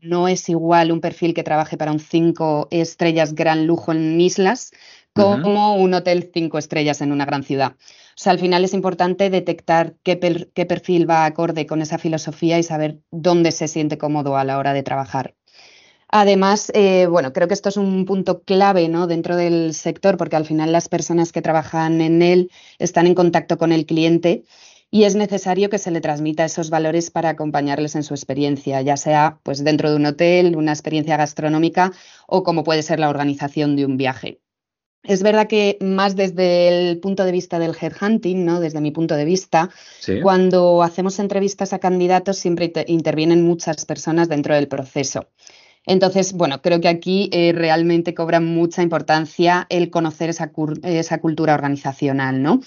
no 0.00 0.28
es 0.28 0.48
igual 0.48 0.92
un 0.92 1.00
perfil 1.00 1.34
que 1.34 1.42
trabaje 1.42 1.76
para 1.76 1.90
un 1.90 1.98
cinco 1.98 2.68
estrellas 2.70 3.34
gran 3.34 3.66
lujo 3.66 3.90
en 3.90 4.20
islas 4.20 4.70
como 5.12 5.74
un 5.74 5.94
hotel 5.94 6.30
cinco 6.32 6.58
estrellas 6.58 7.00
en 7.00 7.10
una 7.10 7.24
gran 7.24 7.42
ciudad. 7.42 7.72
O 7.72 8.14
sea, 8.14 8.30
al 8.30 8.38
final 8.38 8.64
es 8.64 8.74
importante 8.74 9.28
detectar 9.28 9.96
qué, 10.04 10.14
perfil 10.14 11.10
va 11.10 11.24
acorde 11.24 11.66
con 11.66 11.82
esa 11.82 11.98
filosofía 11.98 12.60
y 12.60 12.62
saber 12.62 13.00
dónde 13.10 13.50
se 13.50 13.66
siente 13.66 13.98
cómodo 13.98 14.36
a 14.36 14.44
la 14.44 14.58
hora 14.58 14.72
de 14.72 14.84
trabajar. 14.84 15.34
Además, 16.08 16.70
eh, 16.74 17.08
bueno, 17.10 17.32
creo 17.32 17.48
que 17.48 17.54
esto 17.54 17.70
es 17.70 17.76
un 17.76 18.04
punto 18.04 18.42
clave 18.44 18.88
¿no? 18.88 19.08
dentro 19.08 19.34
del 19.34 19.74
sector, 19.74 20.16
porque 20.16 20.36
al 20.36 20.46
final 20.46 20.70
las 20.70 20.88
personas 20.88 21.32
que 21.32 21.42
trabajan 21.42 22.00
en 22.00 22.22
él 22.22 22.52
están 22.78 23.08
en 23.08 23.16
contacto 23.16 23.58
con 23.58 23.72
el 23.72 23.84
cliente 23.84 24.44
y 24.96 25.04
es 25.04 25.14
necesario 25.14 25.68
que 25.68 25.76
se 25.76 25.90
le 25.90 26.00
transmita 26.00 26.46
esos 26.46 26.70
valores 26.70 27.10
para 27.10 27.28
acompañarles 27.28 27.96
en 27.96 28.02
su 28.02 28.14
experiencia, 28.14 28.80
ya 28.80 28.96
sea 28.96 29.40
pues 29.42 29.62
dentro 29.62 29.90
de 29.90 29.96
un 29.96 30.06
hotel, 30.06 30.56
una 30.56 30.72
experiencia 30.72 31.18
gastronómica 31.18 31.92
o 32.26 32.42
como 32.42 32.64
puede 32.64 32.82
ser 32.82 32.98
la 32.98 33.10
organización 33.10 33.76
de 33.76 33.84
un 33.84 33.98
viaje. 33.98 34.40
Es 35.02 35.22
verdad 35.22 35.48
que 35.48 35.76
más 35.82 36.16
desde 36.16 36.68
el 36.68 36.98
punto 36.98 37.26
de 37.26 37.32
vista 37.32 37.58
del 37.58 37.76
headhunting, 37.78 38.46
¿no? 38.46 38.58
desde 38.58 38.80
mi 38.80 38.90
punto 38.90 39.16
de 39.16 39.26
vista, 39.26 39.68
cuando 40.22 40.82
hacemos 40.82 41.18
entrevistas 41.18 41.74
a 41.74 41.78
candidatos 41.78 42.38
siempre 42.38 42.72
intervienen 42.86 43.44
muchas 43.44 43.84
personas 43.84 44.30
dentro 44.30 44.54
del 44.54 44.66
proceso. 44.66 45.28
Entonces, 45.84 46.32
bueno, 46.32 46.62
creo 46.62 46.80
que 46.80 46.88
aquí 46.88 47.28
eh, 47.34 47.52
realmente 47.54 48.14
cobra 48.14 48.40
mucha 48.40 48.82
importancia 48.82 49.66
el 49.68 49.90
conocer 49.90 50.30
esa, 50.30 50.50
esa 50.84 51.18
cultura 51.18 51.52
organizacional, 51.52 52.42
¿no? 52.42 52.60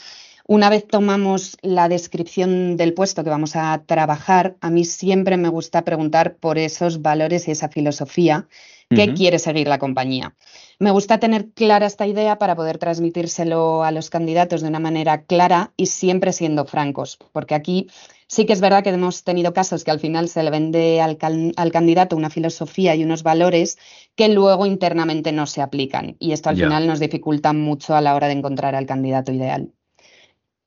Una 0.52 0.72
vez 0.72 0.88
tomamos 0.88 1.60
la 1.62 1.88
descripción 1.90 2.76
del 2.76 2.96
puesto 2.96 3.24
que 3.24 3.30
vamos 3.30 3.56
a 3.56 3.84
trabajar, 3.86 4.56
a 4.62 4.72
mí 4.72 4.84
siempre 4.84 5.38
me 5.38 5.48
gusta 5.48 5.86
preguntar 5.86 6.38
por 6.38 6.58
esos 6.58 7.04
valores 7.04 7.48
y 7.48 7.52
esa 7.52 7.70
filosofía 7.70 8.48
que 8.90 9.14
quiere 9.14 9.38
seguir 9.38 9.68
la 9.68 9.78
compañía. 9.78 10.34
Me 10.80 10.90
gusta 10.90 11.20
tener 11.20 11.52
clara 11.52 11.86
esta 11.86 12.08
idea 12.08 12.40
para 12.40 12.56
poder 12.56 12.80
transmitírselo 12.80 13.84
a 13.84 13.92
los 13.92 14.10
candidatos 14.10 14.62
de 14.62 14.70
una 14.70 14.80
manera 14.80 15.22
clara 15.22 15.72
y 15.78 15.86
siempre 15.86 16.34
siendo 16.34 16.66
francos, 16.66 17.20
porque 17.32 17.54
aquí 17.54 17.86
sí 18.26 18.48
que 18.48 18.54
es 18.54 18.62
verdad 18.62 18.84
que 18.84 18.90
hemos 18.90 19.24
tenido 19.24 19.54
casos 19.54 19.84
que 19.84 19.92
al 19.92 20.00
final 20.00 20.30
se 20.30 20.42
le 20.42 20.50
vende 20.50 21.00
al, 21.00 21.72
candidato 21.72 22.16
una 22.16 22.32
filosofía 22.32 22.96
y 22.96 23.04
unos 23.04 23.22
valores 23.22 23.78
que 24.16 24.30
luego 24.30 24.66
internamente 24.66 25.32
no 25.32 25.46
se 25.46 25.62
aplican 25.62 26.16
y 26.18 26.32
esto 26.32 26.50
al 26.50 26.56
final 26.56 26.88
nos 26.88 27.00
dificulta 27.00 27.54
mucho 27.54 27.96
a 27.96 28.02
la 28.02 28.16
hora 28.16 28.26
de 28.26 28.34
encontrar 28.34 28.74
al 28.74 28.88
candidato 28.88 29.32
ideal. 29.32 29.74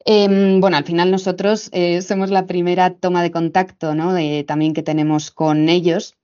Em, 0.04 0.60
bueno, 0.60 0.76
al 0.76 0.84
final 0.84 1.10
nosotros 1.10 1.68
eh, 1.72 2.02
somos 2.02 2.30
la 2.30 2.46
primera 2.46 2.94
toma 2.94 3.22
de 3.22 3.30
contacto 3.30 3.94
¿no? 3.94 4.14
también 4.46 4.74
que 4.74 4.82
tenemos 4.82 5.30
con 5.30 5.68
ellos, 5.68 6.16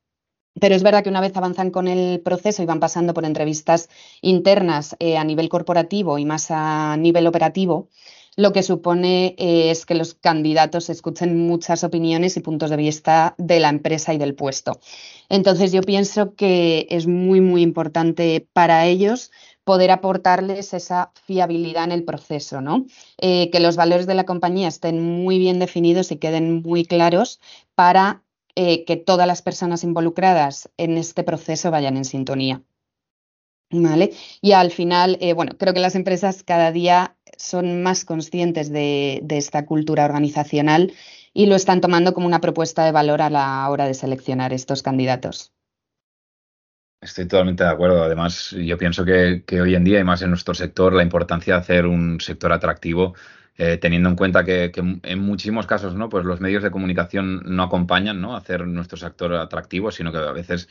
pero 0.60 0.74
es 0.74 0.82
verdad 0.82 1.02
que 1.02 1.10
una 1.10 1.20
vez 1.20 1.36
avanzan 1.36 1.70
con 1.70 1.88
el 1.88 2.20
proceso 2.20 2.62
y 2.62 2.66
van 2.66 2.80
pasando 2.80 3.14
por 3.14 3.24
entrevistas 3.24 3.88
internas 4.20 4.96
eh, 4.98 5.16
a 5.16 5.24
nivel 5.24 5.48
corporativo 5.48 6.18
y 6.18 6.24
más 6.24 6.50
a 6.50 6.96
nivel 6.96 7.26
operativo, 7.26 7.88
lo 8.36 8.52
que 8.52 8.62
supone 8.62 9.34
eh, 9.36 9.70
es 9.70 9.84
que 9.84 9.96
los 9.96 10.14
candidatos 10.14 10.90
escuchen 10.90 11.36
muchas 11.36 11.82
opiniones 11.82 12.36
y 12.36 12.40
puntos 12.40 12.70
de 12.70 12.76
vista 12.76 13.34
de 13.36 13.58
la 13.58 13.68
empresa 13.68 14.14
y 14.14 14.18
del 14.18 14.36
puesto. 14.36 14.78
Entonces 15.28 15.72
yo 15.72 15.82
pienso 15.82 16.34
que 16.36 16.86
es 16.90 17.08
muy, 17.08 17.40
muy 17.40 17.62
importante 17.62 18.48
para 18.52 18.86
ellos 18.86 19.32
poder 19.68 19.90
aportarles 19.90 20.72
esa 20.72 21.12
fiabilidad 21.26 21.84
en 21.84 21.92
el 21.92 22.02
proceso, 22.02 22.62
¿no? 22.62 22.86
Eh, 23.18 23.50
que 23.50 23.60
los 23.60 23.76
valores 23.76 24.06
de 24.06 24.14
la 24.14 24.24
compañía 24.24 24.66
estén 24.66 24.98
muy 25.02 25.38
bien 25.38 25.58
definidos 25.58 26.10
y 26.10 26.16
queden 26.16 26.62
muy 26.62 26.86
claros 26.86 27.38
para 27.74 28.22
eh, 28.54 28.86
que 28.86 28.96
todas 28.96 29.26
las 29.26 29.42
personas 29.42 29.84
involucradas 29.84 30.70
en 30.78 30.96
este 30.96 31.22
proceso 31.22 31.70
vayan 31.70 31.98
en 31.98 32.06
sintonía. 32.06 32.62
¿Vale? 33.70 34.14
Y 34.40 34.52
al 34.52 34.70
final, 34.70 35.18
eh, 35.20 35.34
bueno, 35.34 35.52
creo 35.58 35.74
que 35.74 35.80
las 35.80 35.96
empresas 35.96 36.42
cada 36.42 36.72
día 36.72 37.18
son 37.36 37.82
más 37.82 38.06
conscientes 38.06 38.70
de, 38.70 39.20
de 39.22 39.36
esta 39.36 39.66
cultura 39.66 40.06
organizacional 40.06 40.94
y 41.34 41.44
lo 41.44 41.56
están 41.56 41.82
tomando 41.82 42.14
como 42.14 42.26
una 42.26 42.40
propuesta 42.40 42.86
de 42.86 42.92
valor 42.92 43.20
a 43.20 43.28
la 43.28 43.68
hora 43.68 43.84
de 43.84 43.92
seleccionar 43.92 44.54
estos 44.54 44.82
candidatos. 44.82 45.52
Estoy 47.00 47.26
totalmente 47.28 47.62
de 47.62 47.70
acuerdo. 47.70 48.02
Además, 48.02 48.50
yo 48.50 48.76
pienso 48.76 49.04
que, 49.04 49.44
hoy 49.60 49.74
en 49.76 49.84
día, 49.84 50.00
y 50.00 50.04
más 50.04 50.20
en 50.22 50.30
nuestro 50.30 50.54
sector, 50.54 50.92
la 50.92 51.04
importancia 51.04 51.54
de 51.54 51.60
hacer 51.60 51.86
un 51.86 52.20
sector 52.20 52.52
atractivo, 52.52 53.14
eh, 53.56 53.78
teniendo 53.78 54.08
en 54.08 54.16
cuenta 54.16 54.44
que, 54.44 54.72
en 54.74 55.18
muchísimos 55.20 55.66
casos, 55.66 55.94
¿no? 55.94 56.08
Pues 56.08 56.24
los 56.24 56.40
medios 56.40 56.62
de 56.64 56.72
comunicación 56.72 57.42
no 57.44 57.62
acompañan, 57.62 58.20
¿no? 58.20 58.34
A 58.34 58.38
hacer 58.38 58.66
nuestro 58.66 58.96
sector 58.98 59.32
atractivo, 59.34 59.92
sino 59.92 60.10
que 60.10 60.18
a 60.18 60.32
veces 60.32 60.68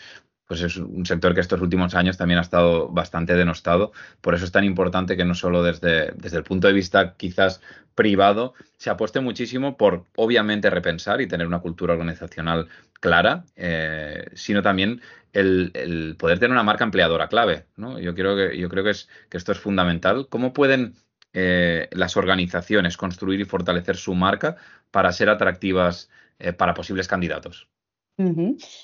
pues 0.48 0.62
es 0.62 0.78
un 0.78 1.06
sector 1.06 1.36
que 1.36 1.42
estos 1.42 1.62
últimos 1.62 1.94
años 1.94 2.18
también 2.18 2.40
ha 2.40 2.42
estado 2.42 2.88
bastante 2.88 3.36
denostado. 3.36 3.92
Por 4.22 4.34
eso 4.34 4.46
es 4.46 4.52
tan 4.52 4.64
importante 4.64 5.18
que 5.18 5.26
no 5.26 5.36
solo 5.36 5.62
desde, 5.62 6.14
desde 6.14 6.38
el 6.38 6.44
punto 6.44 6.68
de 6.68 6.74
vista 6.74 7.16
quizás 7.16 7.62
privado 7.96 8.54
se 8.78 8.90
apueste 8.90 9.20
muchísimo 9.20 9.76
por 9.76 10.06
obviamente 10.16 10.70
repensar 10.70 11.20
y 11.20 11.28
tener 11.28 11.48
una 11.48 11.60
cultura 11.60 11.94
organizacional 11.94 12.70
clara, 13.00 13.44
eh, 13.56 14.30
sino 14.36 14.62
también 14.62 15.02
el, 15.34 16.16
poder 16.18 16.40
tener 16.40 16.52
una 16.52 16.64
marca 16.64 16.86
empleadora 16.86 17.28
clave. 17.28 17.66
¿no? 17.76 18.00
Yo, 18.00 18.16
creo 18.16 18.36
que, 18.36 18.58
yo 18.58 18.70
creo 18.70 18.84
que, 18.84 18.92
es, 18.92 19.10
que 19.30 19.38
esto 19.38 19.52
es 19.52 19.60
fundamental. 19.60 20.28
¿Cómo 20.30 20.54
pueden 20.54 20.96
eh, 21.34 21.90
las 21.92 22.16
organizaciones 22.18 22.96
construir 22.96 23.42
y 23.42 23.46
fortalecer 23.46 23.98
su 23.98 24.14
marca 24.16 24.56
para 24.92 25.12
ser 25.12 25.30
atractivas 25.30 26.10
eh, 26.40 26.54
para 26.54 26.74
posibles 26.74 27.08
candidatos? 27.08 27.68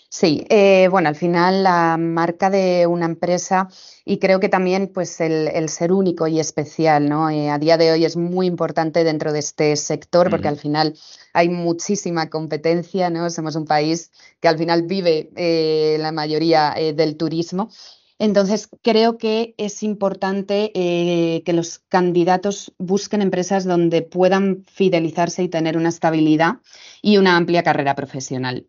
Sí, 0.10 0.46
eh, 0.50 0.88
bueno, 0.92 1.10
al 1.10 1.16
final 1.16 1.63
la 1.63 1.98
marca 1.98 2.52
de 2.52 2.86
una 2.86 3.06
empresa 3.06 3.68
y 4.06 4.20
creo 4.20 4.40
que 4.40 4.48
también 4.48 4.92
pues 4.94 5.20
el, 5.22 5.70
ser 5.70 5.92
único 5.92 6.28
y 6.28 6.40
especial, 6.40 7.10
¿no? 7.10 7.32
Eh, 7.32 7.50
a 7.50 7.58
día 7.58 7.78
de 7.78 7.92
hoy 7.92 8.06
es 8.06 8.16
muy 8.16 8.46
importante 8.46 9.04
dentro 9.04 9.34
de 9.34 9.40
este 9.40 9.75
sector 9.75 10.30
porque 10.30 10.48
al 10.48 10.58
final 10.58 10.94
hay 11.34 11.50
muchísima 11.50 12.30
competencia, 12.30 13.10
¿no? 13.10 13.28
Somos 13.32 13.56
un 13.56 13.66
país 13.66 14.12
que 14.40 14.50
al 14.50 14.60
final 14.60 14.84
vive 14.84 15.32
eh, 15.36 15.98
la 16.00 16.12
mayoría 16.12 16.75
del 16.96 17.18
turismo. 17.18 17.72
Entonces, 18.20 18.70
creo 18.84 19.18
que 19.18 19.56
es 19.58 19.82
importante 19.82 20.72
que 20.74 21.54
los 21.54 21.80
candidatos 21.90 22.72
busquen 22.78 23.24
empresas 23.24 23.66
donde 23.66 24.04
puedan 24.04 24.63
fidelizarse 24.72 25.42
y 25.42 25.50
tener 25.50 25.75
una 25.75 25.90
estabilidad 25.90 26.58
y 27.02 27.18
una 27.18 27.36
amplia 27.36 27.63
carrera 27.63 27.96
profesional. 27.96 28.68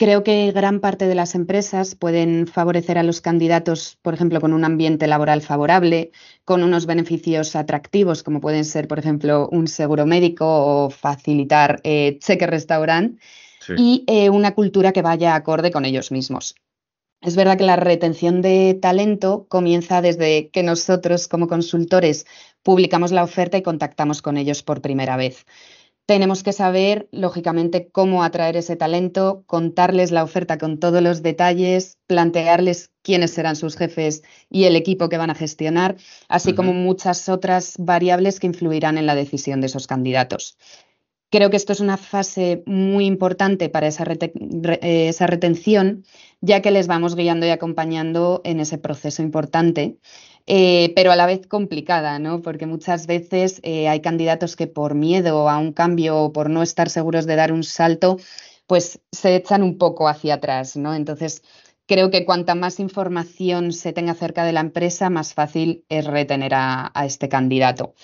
Creo 0.00 0.24
que 0.24 0.50
gran 0.52 0.80
parte 0.80 1.06
de 1.08 1.14
las 1.14 1.34
empresas 1.34 1.94
pueden 1.94 2.46
favorecer 2.46 2.96
a 2.96 3.02
los 3.02 3.20
candidatos, 3.20 3.98
por 4.00 4.14
ejemplo, 4.14 4.40
con 4.40 4.54
un 4.54 4.64
ambiente 4.64 5.06
laboral 5.06 5.42
favorable, 5.42 6.10
con 6.46 6.62
unos 6.62 6.86
beneficios 6.86 7.54
atractivos, 7.54 8.22
como 8.22 8.40
pueden 8.40 8.64
ser, 8.64 8.88
por 8.88 8.98
ejemplo, 8.98 9.46
un 9.52 9.68
seguro 9.68 10.06
médico 10.06 10.46
o 10.46 10.88
facilitar 10.88 11.82
eh, 11.84 12.16
cheque 12.18 12.46
restaurante, 12.46 13.20
y 13.76 14.04
eh, 14.06 14.30
una 14.30 14.54
cultura 14.54 14.92
que 14.92 15.02
vaya 15.02 15.34
acorde 15.34 15.70
con 15.70 15.84
ellos 15.84 16.10
mismos. 16.10 16.54
Es 17.20 17.36
verdad 17.36 17.58
que 17.58 17.64
la 17.64 17.76
retención 17.76 18.40
de 18.40 18.78
talento 18.80 19.44
comienza 19.50 20.00
desde 20.00 20.48
que 20.48 20.62
nosotros 20.62 21.28
como 21.28 21.46
consultores 21.46 22.24
publicamos 22.62 23.12
la 23.12 23.22
oferta 23.22 23.58
y 23.58 23.62
contactamos 23.62 24.22
con 24.22 24.38
ellos 24.38 24.62
por 24.62 24.80
primera 24.80 25.18
vez. 25.18 25.44
Tenemos 26.10 26.42
que 26.42 26.52
saber, 26.52 27.08
lógicamente, 27.12 27.88
cómo 27.88 28.24
atraer 28.24 28.56
ese 28.56 28.74
talento, 28.74 29.44
contarles 29.46 30.10
la 30.10 30.24
oferta 30.24 30.58
con 30.58 30.80
todos 30.80 31.00
los 31.00 31.22
detalles, 31.22 31.98
plantearles 32.08 32.90
quiénes 33.02 33.30
serán 33.30 33.54
sus 33.54 33.76
jefes 33.76 34.24
y 34.50 34.64
el 34.64 34.74
equipo 34.74 35.08
que 35.08 35.18
van 35.18 35.30
a 35.30 35.36
gestionar, 35.36 35.98
así 36.28 36.52
como 36.52 36.72
muchas 36.72 37.28
otras 37.28 37.74
variables 37.78 38.40
que 38.40 38.48
influirán 38.48 38.98
en 38.98 39.06
la 39.06 39.14
decisión 39.14 39.60
de 39.60 39.68
esos 39.68 39.86
candidatos. 39.86 40.58
Creo 41.30 41.48
que 41.48 41.56
esto 41.56 41.72
es 41.72 41.78
una 41.78 41.96
fase 41.96 42.64
muy 42.66 43.06
importante 43.06 43.68
para 43.68 43.86
esa, 43.86 44.02
eh, 44.02 45.08
esa, 45.08 45.28
retención, 45.28 46.02
ya 46.40 46.60
que 46.60 46.72
les 46.72 46.88
vamos 46.88 47.14
guiando 47.14 47.46
y 47.46 47.50
acompañando 47.50 48.40
en 48.42 48.58
ese 48.58 48.78
proceso 48.78 49.22
importante, 49.22 49.98
eh, 50.46 50.92
pero 50.96 51.12
a 51.12 51.16
la 51.16 51.26
vez 51.26 51.46
complicada, 51.46 52.18
¿no? 52.18 52.42
Porque 52.42 52.66
muchas 52.66 53.06
veces 53.06 53.60
eh, 53.62 53.88
hay 53.88 54.00
candidatos 54.00 54.56
que 54.56 54.66
por 54.66 54.94
miedo 54.94 55.48
a 55.48 55.58
un 55.58 55.72
cambio 55.72 56.18
o 56.18 56.32
por 56.32 56.50
no 56.50 56.62
estar 56.62 56.90
seguros 56.90 57.26
de 57.26 57.36
dar 57.36 57.52
un 57.52 57.64
salto, 57.64 58.16
pues 58.66 59.00
se 59.12 59.36
echan 59.36 59.62
un 59.62 59.78
poco 59.78 60.08
hacia 60.08 60.34
atrás, 60.34 60.76
¿no? 60.76 60.94
Entonces, 60.94 61.42
creo 61.86 62.10
que 62.10 62.24
cuanta 62.24 62.54
más 62.54 62.80
información 62.80 63.72
se 63.72 63.92
tenga 63.92 64.12
acerca 64.12 64.44
de 64.44 64.52
la 64.52 64.60
empresa, 64.60 65.10
más 65.10 65.34
fácil 65.34 65.84
es 65.88 66.06
retener 66.06 66.52
a 66.54 66.92
este 67.04 67.28
candidato. 67.28 67.94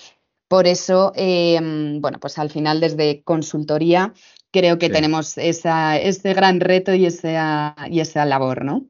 Por 0.47 0.65
eso, 0.65 1.11
em, 1.15 1.99
bueno, 2.01 2.19
pues 2.19 2.37
al 2.37 2.49
final 2.49 2.79
desde 2.79 3.21
consultoría 3.23 4.13
creo 4.51 4.77
que 4.79 4.89
tenemos 4.89 5.37
esa, 5.37 5.97
ese 5.97 6.33
gran 6.33 6.61
reto 6.61 6.93
y 6.93 7.05
esa, 7.05 7.75
y 7.89 7.99
esa 7.99 8.25
labor, 8.25 8.63
¿no? 8.63 8.87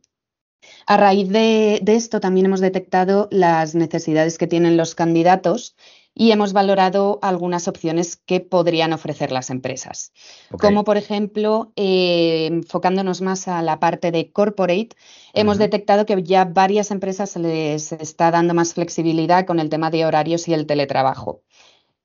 A 0.89 0.95
raíz 0.95 1.27
de, 1.27 1.81
esto 1.85 2.21
también 2.21 2.45
hemos 2.45 2.61
detectado 2.61 3.27
las 3.29 3.75
necesidades 3.75 4.37
que 4.37 4.47
tienen 4.47 4.77
los 4.77 4.95
candidatos 4.95 5.75
y 6.15 6.31
hemos 6.31 6.53
valorado 6.53 7.19
algunas 7.21 7.67
opciones 7.67 8.15
que 8.15 8.39
podrían 8.39 8.93
ofrecer 8.93 9.33
las 9.33 9.49
empresas. 9.49 10.13
Como 10.57 10.85
por 10.85 10.95
ejemplo, 10.95 11.73
eh, 11.75 12.47
enfocándonos 12.47 13.19
más 13.19 13.49
a 13.49 13.61
la 13.61 13.81
parte 13.81 14.11
de 14.11 14.31
corporate, 14.31 14.95
hemos 15.33 15.57
detectado 15.57 16.05
que 16.05 16.23
ya 16.23 16.45
varias 16.45 16.89
empresas 16.89 17.35
les 17.35 17.91
está 17.91 18.31
dando 18.31 18.53
más 18.53 18.73
flexibilidad 18.73 19.45
con 19.45 19.59
el 19.59 19.67
tema 19.67 19.91
de 19.91 20.05
horarios 20.05 20.47
y 20.47 20.53
el 20.53 20.67
teletrabajo. 20.67 21.41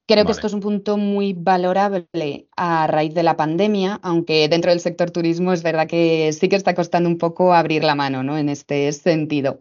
Creo 0.07 0.27
que 0.27 0.33
esto 0.33 0.49
es 0.49 0.53
un 0.53 0.61
punto 0.61 0.97
muy 0.97 1.33
valorable 1.33 2.49
a 2.57 2.87
raíz 2.87 3.15
de 3.15 3.23
la 3.23 3.37
pandemia, 3.37 4.01
aunque 4.03 4.49
dentro 4.49 4.71
del 4.71 4.81
sector 4.81 5.11
turismo 5.11 5.53
es 5.53 5.63
verdad 5.63 5.87
que 5.87 6.33
sí 6.33 6.49
que 6.49 6.57
está 6.57 6.75
costando 6.75 7.09
un 7.09 7.19
poco 7.19 7.55
abrir 7.55 7.85
la 7.85 7.95
mano 7.95 8.23
¿no? 8.23 8.37
en 8.37 8.49
este 8.49 8.93
sentido. 8.93 9.61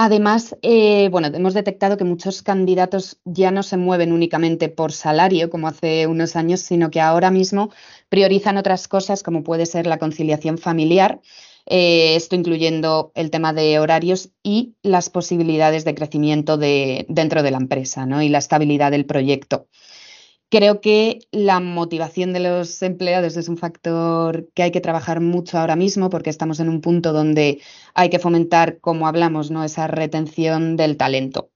Además, 0.00 0.56
eh, 0.62 1.08
bueno, 1.10 1.26
hemos 1.26 1.54
detectado 1.54 1.96
que 1.96 2.04
muchos 2.04 2.42
candidatos 2.42 3.20
ya 3.24 3.50
no 3.50 3.64
se 3.64 3.76
mueven 3.76 4.12
únicamente 4.12 4.68
por 4.68 4.92
salario, 4.92 5.50
como 5.50 5.66
hace 5.66 6.06
unos 6.06 6.36
años, 6.36 6.60
sino 6.60 6.88
que 6.88 7.00
ahora 7.00 7.32
mismo 7.32 7.72
priorizan 8.08 8.58
otras 8.58 8.86
cosas, 8.86 9.24
como 9.24 9.42
puede 9.42 9.66
ser 9.66 9.88
la 9.88 9.98
conciliación 9.98 10.56
familiar, 10.56 11.20
eh, 11.68 12.16
esto 12.16 12.34
incluyendo 12.34 13.12
el 13.14 13.30
tema 13.30 13.52
de 13.52 13.78
horarios 13.78 14.30
y 14.42 14.74
las 14.82 15.10
posibilidades 15.10 15.84
de 15.84 15.94
crecimiento 15.94 16.56
de, 16.56 17.04
dentro 17.08 17.42
de 17.42 17.50
la 17.50 17.58
empresa 17.58 18.06
¿no? 18.06 18.22
y 18.22 18.28
la 18.28 18.38
estabilidad 18.38 18.90
del 18.90 19.06
proyecto. 19.06 19.68
Creo 20.50 20.80
que 20.80 21.18
la 21.30 21.60
motivación 21.60 22.32
de 22.32 22.40
los 22.40 22.82
empleados 22.82 23.36
es 23.36 23.50
un 23.50 23.58
factor 23.58 24.48
que 24.54 24.62
hay 24.62 24.70
que 24.70 24.80
trabajar 24.80 25.20
mucho 25.20 25.58
ahora 25.58 25.76
mismo 25.76 26.08
porque 26.08 26.30
estamos 26.30 26.58
en 26.58 26.70
un 26.70 26.80
punto 26.80 27.12
donde 27.12 27.60
hay 27.94 28.08
que 28.08 28.18
fomentar, 28.18 28.80
como 28.80 29.06
hablamos, 29.06 29.50
¿no? 29.50 29.62
esa 29.62 29.88
retención 29.88 30.76
del 30.76 30.96
talento. 30.96 31.50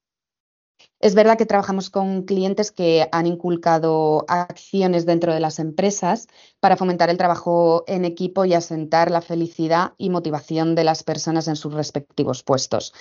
Es 1.02 1.16
verdad 1.16 1.36
que 1.36 1.46
trabajamos 1.46 1.90
con 1.90 2.22
clientes 2.22 2.70
que 2.70 3.08
han 3.10 3.26
inculcado 3.26 4.24
acciones 4.28 5.04
dentro 5.04 5.34
de 5.34 5.40
las 5.40 5.58
empresas 5.58 6.28
para 6.60 6.76
fomentar 6.76 7.10
el 7.10 7.18
trabajo 7.18 7.82
en 7.88 8.04
equipo 8.04 8.44
y 8.44 8.54
asentar 8.54 9.10
la 9.10 9.20
felicidad 9.20 9.94
y 9.98 10.10
motivación 10.10 10.76
de 10.76 10.84
las 10.84 11.02
personas 11.02 11.48
en 11.48 11.56
sus 11.56 11.74
respectivos 11.74 12.44
puestos. 12.44 12.94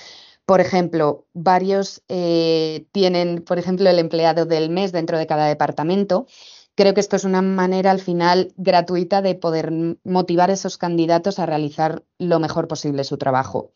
Por 0.47 0.61
ejemplo, 0.61 1.27
varios 1.33 2.01
eh, 2.07 2.87
tienen, 2.91 3.43
por 3.43 3.59
ejemplo, 3.59 3.87
el 3.87 3.99
empleado 3.99 4.47
del 4.47 4.71
mes 4.71 4.91
dentro 4.91 5.19
de 5.19 5.27
cada 5.27 5.45
departamento. 5.45 6.25
Creo 6.73 6.95
que 6.95 7.01
esto 7.01 7.17
es 7.17 7.23
una 7.23 7.43
manera 7.43 7.91
al 7.91 7.99
final 7.99 8.51
gratuita 8.57 9.21
de 9.21 9.35
poder 9.35 9.71
motivar 10.03 10.49
a 10.49 10.53
esos 10.53 10.79
candidatos 10.79 11.37
a 11.37 11.45
realizar 11.45 12.03
lo 12.17 12.39
mejor 12.39 12.67
posible 12.67 13.03
su 13.03 13.19
trabajo. 13.19 13.73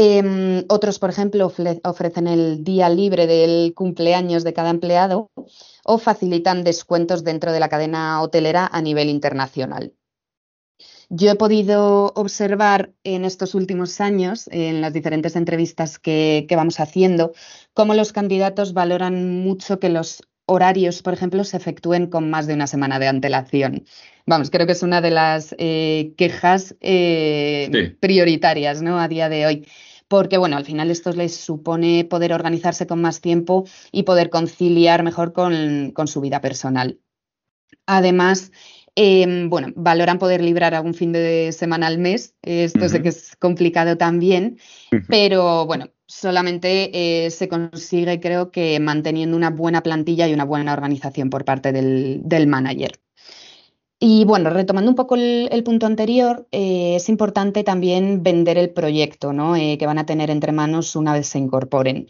Em, 0.00 0.64
otros, 0.68 1.00
por 1.00 1.10
ejemplo, 1.10 1.52
ofrecen 1.82 2.28
el 2.28 2.62
día 2.62 2.88
libre 2.88 3.26
del 3.26 3.74
cumpleaños 3.74 4.44
de 4.44 4.52
cada 4.52 4.70
empleado 4.70 5.32
o 5.84 5.98
facilitan 5.98 6.62
descuentos 6.62 7.24
dentro 7.24 7.50
de 7.50 7.58
la 7.58 7.68
cadena 7.68 8.22
hotelera 8.22 8.68
a 8.70 8.80
nivel 8.80 9.08
internacional. 9.08 9.92
Yo 11.08 11.32
he 11.32 11.34
podido 11.34 12.12
observar 12.14 12.92
en 13.02 13.24
estos 13.24 13.56
últimos 13.56 14.00
años, 14.00 14.48
en 14.52 14.82
las 14.82 14.92
diferentes 14.92 15.34
entrevistas 15.34 15.98
que, 15.98 16.46
vamos 16.48 16.78
haciendo, 16.78 17.32
cómo 17.74 17.92
los 17.94 18.12
candidatos 18.12 18.74
valoran 18.74 19.40
mucho 19.40 19.80
que 19.80 19.88
los 19.88 20.22
horarios, 20.46 21.02
por 21.02 21.12
ejemplo, 21.12 21.42
se 21.42 21.56
efectúen 21.56 22.06
con 22.06 22.30
más 22.30 22.46
de 22.46 22.54
una 22.54 22.68
semana 22.68 23.00
de 23.00 23.08
antelación. 23.08 23.84
Vamos, 24.26 24.50
creo 24.50 24.66
que 24.66 24.72
es 24.72 24.82
una 24.84 25.00
de 25.00 25.10
las 25.10 25.56
eh, 25.58 26.12
quejas 26.16 26.76
eh, 26.80 27.96
prioritarias 27.98 28.80
¿no? 28.80 29.00
a 29.00 29.08
día 29.08 29.28
de 29.28 29.44
hoy. 29.44 29.66
Porque, 30.08 30.38
bueno, 30.38 30.56
al 30.56 30.64
final 30.64 30.90
esto 30.90 31.12
les 31.12 31.36
supone 31.36 32.04
poder 32.04 32.32
organizarse 32.32 32.86
con 32.86 33.00
más 33.00 33.20
tiempo 33.20 33.64
y 33.92 34.04
poder 34.04 34.30
conciliar 34.30 35.02
mejor 35.02 35.32
con, 35.32 35.92
con 35.92 36.08
su 36.08 36.20
vida 36.20 36.40
personal. 36.40 36.98
Además, 37.86 38.50
Em, 39.00 39.48
bueno, 39.48 39.68
valoran 39.76 40.18
poder 40.18 40.42
librar 40.42 40.74
algún 40.74 40.92
fin 40.92 41.12
de 41.12 41.52
semana 41.52 41.86
al 41.86 41.98
mes. 41.98 42.34
Esto 42.42 42.88
sé 42.88 43.00
que 43.00 43.10
es 43.10 43.36
complicado 43.36 43.96
también, 43.96 44.58
pero 45.08 45.66
bueno, 45.66 45.90
solamente 46.04 46.90
eh, 47.26 47.30
se 47.30 47.46
consigue, 47.46 48.18
creo 48.18 48.50
que, 48.50 48.80
manteniendo 48.80 49.36
una 49.36 49.50
buena 49.50 49.84
plantilla 49.84 50.26
y 50.26 50.34
una 50.34 50.44
buena 50.44 50.72
organización 50.72 51.30
por 51.30 51.44
parte 51.44 51.70
del, 51.70 52.46
manager. 52.48 52.98
Y 54.00 54.24
bueno, 54.24 54.50
retomando 54.50 54.90
un 54.90 54.94
poco 54.94 55.16
el, 55.16 55.62
punto 55.64 55.86
anterior, 55.86 56.46
eh, 56.52 56.94
es 56.96 57.08
importante 57.08 57.64
también 57.64 58.22
vender 58.22 58.56
el 58.56 58.70
proyecto. 58.70 59.32
Eh, 59.56 59.76
que 59.78 59.86
van 59.86 59.98
a 59.98 60.06
tener 60.06 60.30
entre 60.30 60.52
manos 60.52 60.94
una 60.96 61.12
vez 61.12 61.28
se 61.28 61.38
incorporen. 61.38 62.08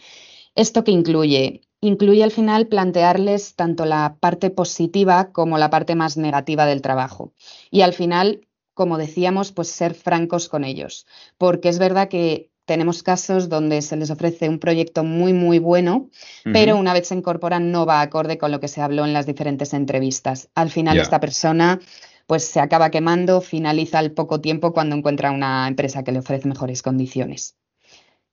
¿Esto 0.54 0.84
que 0.84 0.92
incluye? 0.92 1.62
incluye 1.80 2.24
al 2.24 2.32
final 2.32 2.66
plantearles 2.66 3.54
tanto 3.54 3.84
la 3.84 4.16
parte 4.18 4.50
positiva 4.50 5.30
como 5.30 5.58
la 5.58 5.70
parte 5.70 5.94
más 5.94 6.16
negativa 6.16 6.66
del 6.66 6.82
trabajo. 6.82 7.34
Y 7.70 7.82
al 7.82 7.92
final 7.94 8.48
como 8.78 8.96
decíamos, 8.96 9.50
pues 9.50 9.70
ser 9.70 9.92
francos 9.94 10.48
con 10.48 10.62
ellos, 10.62 11.04
porque 11.36 11.68
es 11.68 11.80
verdad 11.80 12.08
que 12.08 12.47
tenemos 12.68 13.02
casos 13.02 13.48
donde 13.48 13.80
se 13.80 13.96
les 13.96 14.10
ofrece 14.10 14.46
un 14.46 14.58
proyecto 14.58 15.02
muy, 15.02 15.32
muy 15.32 15.58
bueno, 15.58 16.10
pero 16.44 16.76
una 16.76 16.92
vez 16.92 17.08
se 17.08 17.14
incorporan 17.14 17.72
no 17.72 17.86
va 17.86 18.02
acorde 18.02 18.36
con 18.36 18.52
lo 18.52 18.60
que 18.60 18.68
se 18.68 18.82
habló 18.82 19.06
en 19.06 19.14
las 19.14 19.24
diferentes 19.24 19.72
entrevistas. 19.72 20.50
Al 20.54 20.68
final 20.68 20.98
esta 20.98 21.18
persona 21.18 21.80
pues 22.26 22.44
se 22.44 22.60
acaba 22.60 22.90
quemando, 22.90 23.40
finaliza 23.40 24.00
al 24.00 24.12
poco 24.12 24.42
tiempo 24.42 24.74
cuando 24.74 24.94
encuentra 24.94 25.30
una 25.30 25.66
empresa 25.66 26.04
que 26.04 26.12
le 26.12 26.18
ofrece 26.18 26.46
mejores 26.46 26.82
condiciones. 26.82 27.56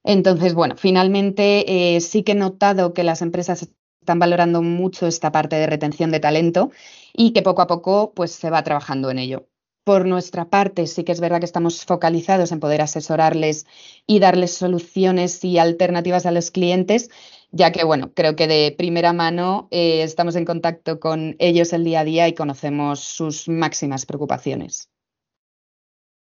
Entonces, 0.04 0.54
bueno, 0.54 0.76
finalmente 0.76 1.96
eh, 1.96 2.02
sí 2.02 2.24
que 2.24 2.34
he 2.34 2.36
notado 2.36 2.94
que 2.94 3.06
las 3.06 3.22
empresas 3.22 3.70
están 4.02 4.20
valorando 4.20 4.62
mucho 4.62 5.08
esta 5.08 5.32
parte 5.32 5.56
de 5.56 5.66
retención 5.66 6.12
de 6.12 6.20
talento 6.20 6.72
y 7.14 7.32
que 7.32 7.42
poco 7.42 7.62
a 7.62 7.68
poco 7.68 8.12
pues 8.14 8.34
se 8.34 8.50
va 8.50 8.64
trabajando 8.64 9.10
en 9.10 9.20
ello. 9.20 9.48
Por 9.86 10.08
nuestra 10.08 10.50
parte, 10.50 10.88
sí 10.88 11.04
que 11.04 11.12
es 11.12 11.22
verdad 11.22 11.40
que 11.40 11.46
estamos 11.46 11.86
focalizados 11.86 12.52
en 12.52 12.60
poder 12.60 12.82
asesorarles 12.82 13.68
y 14.08 14.20
darles 14.20 14.56
soluciones 14.56 15.44
y 15.44 15.60
alternativas 15.60 16.26
a 16.26 16.32
los 16.32 16.50
clientes, 16.50 17.12
ya 17.52 17.72
que, 17.72 17.84
bueno, 17.84 18.12
creo 18.16 18.36
que 18.36 18.48
de 18.48 18.74
primera 18.76 19.14
mano 19.14 19.68
eh, 19.70 20.02
estamos 20.02 20.36
en 20.36 20.44
contacto 20.44 21.00
con 21.00 21.36
ellos 21.38 21.72
el 21.72 21.84
día 21.84 22.00
a 22.00 22.04
día 22.04 22.28
y 22.28 22.34
conocemos 22.34 23.00
sus 23.00 23.48
máximas 23.48 24.08
preocupaciones. 24.08 24.90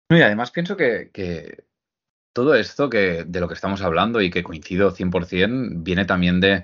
Y 0.08 0.22
además 0.22 0.52
pienso 0.52 0.76
que, 0.76 1.10
todo 2.32 2.54
esto 2.54 2.88
que, 2.88 3.24
de 3.26 3.40
lo 3.40 3.48
que 3.48 3.54
estamos 3.54 3.82
hablando 3.82 4.20
y 4.20 4.30
que 4.30 4.44
coincido 4.44 4.94
100%, 4.94 5.82
viene 5.82 6.04
también 6.04 6.38
de 6.38 6.62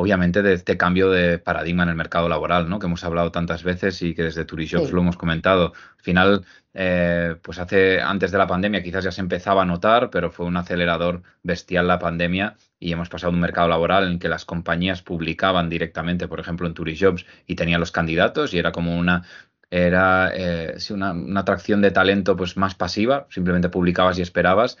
obviamente 0.00 0.42
de 0.42 0.52
este 0.52 0.76
cambio 0.76 1.10
de 1.10 1.38
paradigma 1.38 1.82
en 1.82 1.88
el 1.88 1.96
mercado 1.96 2.28
laboral, 2.28 2.68
¿no? 2.68 2.78
Que 2.78 2.86
hemos 2.86 3.02
hablado 3.02 3.32
tantas 3.32 3.64
veces 3.64 4.00
y 4.00 4.14
que 4.14 4.22
desde 4.22 4.44
Turishops 4.44 4.92
lo 4.92 5.00
hemos 5.00 5.16
comentado. 5.16 5.72
Al 5.74 6.04
final, 6.04 6.44
eh, 6.72 7.34
pues 7.42 7.58
hace 7.58 8.00
antes 8.00 8.30
de 8.30 8.38
la 8.38 8.46
pandemia 8.46 8.80
quizás 8.80 9.02
ya 9.02 9.10
se 9.10 9.22
empezaba 9.22 9.62
a 9.62 9.64
notar, 9.64 10.10
pero 10.10 10.30
fue 10.30 10.46
un 10.46 10.56
acelerador 10.56 11.24
bestial 11.42 11.88
la 11.88 11.98
pandemia 11.98 12.54
y 12.78 12.92
hemos 12.92 13.08
pasado 13.08 13.32
a 13.32 13.34
un 13.34 13.40
mercado 13.40 13.66
laboral 13.66 14.06
en 14.06 14.20
que 14.20 14.28
las 14.28 14.44
compañías 14.44 15.02
publicaban 15.02 15.68
directamente, 15.68 16.28
por 16.28 16.38
ejemplo, 16.38 16.68
en 16.68 16.74
Turishops 16.74 17.26
y 17.48 17.56
tenían 17.56 17.80
los 17.80 17.90
candidatos 17.90 18.54
y 18.54 18.58
era 18.60 18.70
como 18.70 18.96
una 18.96 19.24
era 19.68 20.30
eh, 20.32 20.76
una, 20.90 21.10
una 21.10 21.40
atracción 21.40 21.82
de 21.82 21.90
talento 21.90 22.36
pues 22.36 22.56
más 22.56 22.76
pasiva, 22.76 23.26
simplemente 23.30 23.68
publicabas 23.68 24.16
y 24.18 24.22
esperabas 24.22 24.78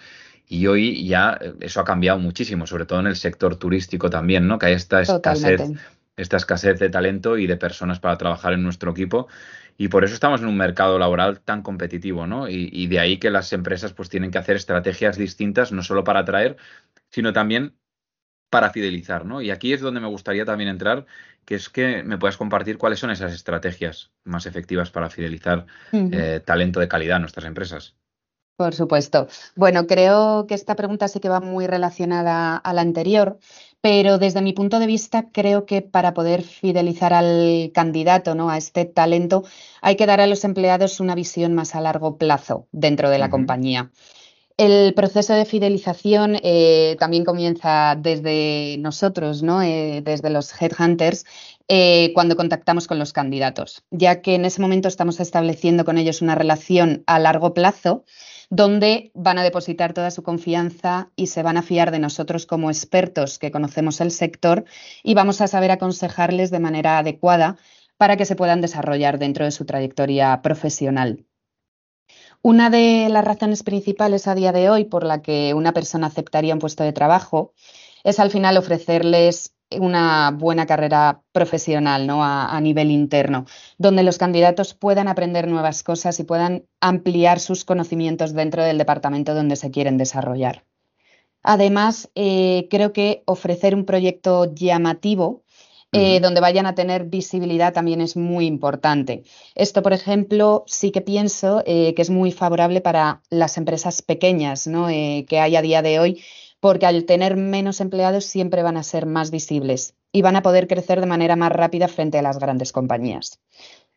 y 0.48 0.66
hoy 0.66 1.06
ya 1.06 1.38
eh, 1.40 1.52
eso 1.60 1.80
ha 1.80 1.84
cambiado 1.84 2.18
muchísimo, 2.18 2.66
sobre 2.66 2.86
todo 2.86 3.00
en 3.00 3.06
el 3.06 3.16
sector 3.16 3.56
turístico 3.56 4.08
también, 4.08 4.48
¿no? 4.48 4.58
Que 4.58 4.66
hay 4.66 4.72
esta 4.72 5.02
escasez, 5.02 5.60
esta 6.16 6.36
escasez 6.38 6.78
de 6.78 6.88
talento 6.88 7.36
y 7.36 7.46
de 7.46 7.56
personas 7.56 8.00
para 8.00 8.16
trabajar 8.16 8.54
en 8.54 8.62
nuestro 8.62 8.90
equipo. 8.90 9.28
Y 9.76 9.88
por 9.88 10.04
eso 10.04 10.14
estamos 10.14 10.40
en 10.40 10.48
un 10.48 10.56
mercado 10.56 10.98
laboral 10.98 11.40
tan 11.40 11.62
competitivo, 11.62 12.26
¿no? 12.26 12.48
Y, 12.48 12.86
de 12.88 12.98
ahí 12.98 13.18
que 13.18 13.30
las 13.30 13.52
empresas 13.52 13.92
pues 13.92 14.08
tienen 14.08 14.32
que 14.32 14.38
hacer 14.38 14.56
estrategias 14.56 15.16
distintas, 15.16 15.70
no 15.70 15.84
solo 15.84 16.02
para 16.02 16.20
atraer, 16.20 16.56
sino 17.10 17.32
también 17.32 17.74
para 18.50 18.70
fidelizar, 18.70 19.24
¿no? 19.24 19.40
Y 19.40 19.52
aquí 19.52 19.72
es 19.72 19.80
donde 19.80 20.00
me 20.00 20.08
gustaría 20.08 20.44
también 20.44 20.68
entrar, 20.68 21.06
que 21.44 21.54
es 21.54 21.68
que 21.68 22.02
me 22.02 22.18
puedas 22.18 22.36
compartir 22.36 22.76
cuáles 22.76 22.98
son 22.98 23.10
esas 23.10 23.32
estrategias 23.32 24.10
más 24.24 24.46
efectivas 24.46 24.90
para 24.90 25.10
fidelizar 25.10 25.66
eh, 25.92 26.40
talento 26.44 26.80
de 26.80 26.88
calidad 26.88 27.16
en 27.16 27.22
nuestras 27.22 27.46
empresas. 27.46 27.94
Por 28.58 28.74
supuesto. 28.74 29.28
Bueno, 29.54 29.86
creo 29.86 30.48
que 30.48 30.54
esta 30.54 30.74
pregunta 30.74 31.06
sí 31.06 31.20
que 31.20 31.28
va 31.28 31.38
muy 31.38 31.68
relacionada 31.68 32.56
a 32.56 32.72
la 32.72 32.80
anterior, 32.80 33.38
pero 33.80 34.18
desde 34.18 34.42
mi 34.42 34.52
punto 34.52 34.80
de 34.80 34.88
vista 34.88 35.28
creo 35.30 35.64
que 35.64 35.80
para 35.80 36.12
poder 36.12 36.42
fidelizar 36.42 37.14
al 37.14 37.70
candidato, 37.72 38.34
¿no? 38.34 38.50
a 38.50 38.56
este 38.56 38.84
talento, 38.84 39.44
hay 39.80 39.94
que 39.94 40.06
dar 40.06 40.20
a 40.20 40.26
los 40.26 40.42
empleados 40.42 40.98
una 40.98 41.14
visión 41.14 41.54
más 41.54 41.76
a 41.76 41.80
largo 41.80 42.18
plazo 42.18 42.66
dentro 42.72 43.10
de 43.10 43.18
la 43.20 43.30
compañía. 43.30 43.92
El 44.56 44.92
proceso 44.92 45.34
de 45.34 45.44
fidelización 45.44 46.36
eh, 46.42 46.96
también 46.98 47.24
comienza 47.24 47.94
desde 47.96 48.74
nosotros, 48.80 49.44
¿no? 49.44 49.62
Eh, 49.62 50.02
desde 50.04 50.30
los 50.30 50.50
headhunters, 50.60 51.26
eh, 51.68 52.10
cuando 52.12 52.34
contactamos 52.34 52.88
con 52.88 52.98
los 52.98 53.12
candidatos, 53.12 53.84
ya 53.92 54.20
que 54.20 54.34
en 54.34 54.44
ese 54.44 54.60
momento 54.60 54.88
estamos 54.88 55.20
estableciendo 55.20 55.84
con 55.84 55.96
ellos 55.96 56.22
una 56.22 56.34
relación 56.34 57.04
a 57.06 57.20
largo 57.20 57.54
plazo 57.54 58.04
donde 58.50 59.10
van 59.14 59.38
a 59.38 59.42
depositar 59.42 59.92
toda 59.92 60.10
su 60.10 60.22
confianza 60.22 61.10
y 61.16 61.26
se 61.26 61.42
van 61.42 61.56
a 61.56 61.62
fiar 61.62 61.90
de 61.90 61.98
nosotros 61.98 62.46
como 62.46 62.70
expertos 62.70 63.38
que 63.38 63.50
conocemos 63.50 64.00
el 64.00 64.10
sector 64.10 64.64
y 65.02 65.14
vamos 65.14 65.40
a 65.40 65.48
saber 65.48 65.70
aconsejarles 65.70 66.50
de 66.50 66.60
manera 66.60 66.98
adecuada 66.98 67.56
para 67.98 68.16
que 68.16 68.24
se 68.24 68.36
puedan 68.36 68.60
desarrollar 68.60 69.18
dentro 69.18 69.44
de 69.44 69.50
su 69.50 69.64
trayectoria 69.64 70.40
profesional. 70.40 71.26
Una 72.40 72.70
de 72.70 73.08
las 73.10 73.24
razones 73.24 73.62
principales 73.64 74.28
a 74.28 74.34
día 74.34 74.52
de 74.52 74.70
hoy 74.70 74.84
por 74.84 75.04
la 75.04 75.20
que 75.20 75.52
una 75.54 75.72
persona 75.72 76.06
aceptaría 76.06 76.54
un 76.54 76.60
puesto 76.60 76.84
de 76.84 76.92
trabajo 76.92 77.52
es 78.04 78.20
al 78.20 78.30
final 78.30 78.56
ofrecerles 78.56 79.54
una 79.72 80.30
buena 80.30 80.66
carrera 80.66 81.22
profesional 81.32 82.06
¿no? 82.06 82.24
a, 82.24 82.58
nivel 82.60 82.90
interno, 82.90 83.44
donde 83.76 84.02
los 84.02 84.18
candidatos 84.18 84.74
puedan 84.74 85.08
aprender 85.08 85.48
nuevas 85.48 85.82
cosas 85.82 86.18
y 86.20 86.24
puedan 86.24 86.64
ampliar 86.80 87.40
sus 87.40 87.64
conocimientos 87.64 88.32
dentro 88.32 88.64
del 88.64 88.78
departamento 88.78 89.34
donde 89.34 89.56
se 89.56 89.70
quieren 89.70 89.98
desarrollar. 89.98 90.64
Además, 91.42 92.10
eh, 92.14 92.66
creo 92.70 92.92
que 92.92 93.22
ofrecer 93.26 93.74
un 93.74 93.84
proyecto 93.84 94.52
llamativo 94.54 95.44
eh, 95.92 96.20
donde 96.20 96.42
vayan 96.42 96.66
a 96.66 96.74
tener 96.74 97.04
visibilidad 97.04 97.72
también 97.72 98.02
es 98.02 98.14
muy 98.14 98.44
importante. 98.44 99.22
Esto, 99.54 99.82
por 99.82 99.94
ejemplo, 99.94 100.64
sí 100.66 100.90
que 100.90 101.00
pienso 101.00 101.62
eh, 101.64 101.94
que 101.94 102.02
es 102.02 102.10
muy 102.10 102.30
favorable 102.30 102.82
para 102.82 103.22
las 103.30 103.56
empresas 103.56 104.02
pequeñas 104.02 104.66
¿no? 104.66 104.88
que 104.88 105.40
hay 105.40 105.56
a 105.56 105.62
día 105.62 105.80
de 105.80 105.98
hoy 105.98 106.22
porque 106.60 106.86
al 106.86 107.04
tener 107.04 107.36
menos 107.36 107.80
empleados 107.80 108.24
siempre 108.24 108.62
van 108.62 108.76
a 108.76 108.82
ser 108.82 109.06
más 109.06 109.30
visibles 109.30 109.94
y 110.12 110.22
van 110.22 110.36
a 110.36 110.42
poder 110.42 110.66
crecer 110.66 111.00
de 111.00 111.06
manera 111.06 111.36
más 111.36 111.52
rápida 111.52 111.88
frente 111.88 112.18
a 112.18 112.22
las 112.22 112.38
grandes 112.38 112.72
compañías. 112.72 113.40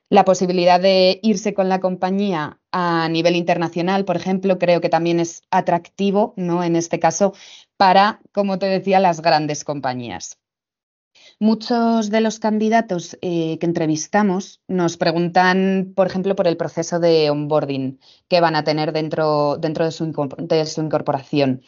La 0.09 0.25
posibilidad 0.25 0.81
de 0.81 1.21
irse 1.23 1.53
con 1.53 1.69
la 1.69 1.79
compañía 1.79 2.59
a 2.73 3.07
nivel 3.07 3.37
internacional, 3.37 4.03
por 4.03 4.17
ejemplo, 4.17 4.59
creo 4.59 4.81
que 4.81 4.89
también 4.89 5.21
es 5.21 5.43
atractivo, 5.51 6.33
¿no? 6.35 6.65
En 6.65 6.75
este 6.75 6.99
caso, 6.99 7.33
para, 7.77 8.19
como 8.33 8.59
te 8.59 8.65
decía, 8.65 8.99
las 8.99 9.21
grandes 9.21 9.63
compañías. 9.63 10.40
Muchos 11.39 12.09
de 12.09 12.21
los 12.21 12.39
candidatos 12.39 13.17
eh, 13.21 13.57
que 13.59 13.65
entrevistamos 13.65 14.61
nos 14.67 14.97
preguntan, 14.97 15.93
por 15.95 16.07
ejemplo, 16.07 16.35
por 16.35 16.47
el 16.47 16.57
proceso 16.57 16.99
de 16.99 17.29
onboarding 17.29 17.99
que 18.27 18.41
van 18.41 18.55
a 18.55 18.63
tener 18.63 18.93
dentro, 18.93 19.57
dentro 19.57 19.85
de, 19.85 19.91
su, 19.91 20.03
incorporación. 20.05 21.63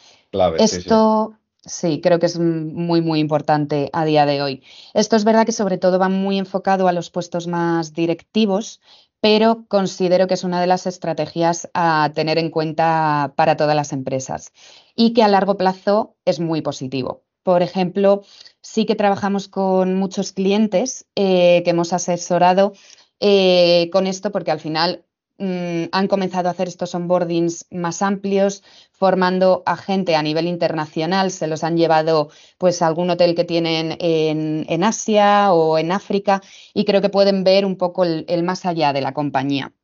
Esto, 0.58 1.34
sí, 1.64 2.00
creo 2.00 2.18
que 2.18 2.26
es 2.26 2.38
muy, 2.38 3.00
muy 3.00 3.18
importante 3.18 3.90
a 3.92 4.04
día 4.04 4.26
de 4.26 4.42
hoy. 4.42 4.62
Esto 4.94 5.16
es 5.16 5.24
verdad 5.24 5.44
que 5.44 5.52
sobre 5.52 5.78
todo 5.78 5.98
va 5.98 6.08
muy 6.08 6.38
enfocado 6.38 6.86
a 6.86 6.92
los 6.92 7.10
puestos 7.10 7.46
más 7.46 7.92
directivos, 7.94 8.80
pero 9.20 9.64
considero 9.68 10.26
que 10.26 10.34
es 10.34 10.44
una 10.44 10.60
de 10.60 10.66
las 10.66 10.86
estrategias 10.86 11.68
a 11.72 12.12
tener 12.14 12.38
en 12.38 12.50
cuenta 12.50 13.32
para 13.36 13.56
todas 13.56 13.74
las 13.74 13.92
empresas 13.92 14.52
y 14.94 15.14
que 15.14 15.22
a 15.22 15.28
largo 15.28 15.56
plazo 15.56 16.14
es 16.24 16.40
muy 16.40 16.60
positivo. 16.60 17.24
Por 17.42 17.62
ejemplo, 17.62 18.22
sí 18.64 18.86
que 18.86 18.96
trabajamos 18.96 19.46
con 19.48 19.94
muchos 19.94 20.32
clientes 20.32 21.06
eh, 21.14 21.62
que 21.64 21.70
hemos 21.70 21.92
asesorado 21.92 22.72
eh, 23.20 23.90
con 23.92 24.06
esto 24.06 24.32
porque 24.32 24.50
al 24.50 24.58
final 24.58 25.04
mm, 25.38 25.84
han 25.92 26.08
comenzado 26.08 26.48
a 26.48 26.52
hacer 26.52 26.68
estos 26.68 26.94
onboardings 26.94 27.66
más 27.70 28.00
amplios, 28.00 28.62
formando 28.90 29.62
a 29.66 29.76
gente 29.76 30.16
a 30.16 30.22
nivel 30.22 30.46
internacional, 30.48 31.30
se 31.30 31.46
los 31.46 31.62
han 31.62 31.76
llevado 31.76 32.30
pues 32.56 32.80
a 32.80 32.86
algún 32.86 33.10
hotel 33.10 33.34
que 33.34 33.44
tienen 33.44 33.98
en, 34.00 34.84
Asia 34.84 35.52
o 35.52 35.78
en 35.78 35.92
África 35.92 36.40
y 36.72 36.86
creo 36.86 37.02
que 37.02 37.10
pueden 37.10 37.44
ver 37.44 37.66
un 37.66 37.76
poco 37.76 38.04
el 38.04 38.42
más 38.44 38.64
allá 38.64 38.94
de 38.94 39.02
la 39.02 39.12
compañía 39.12 39.74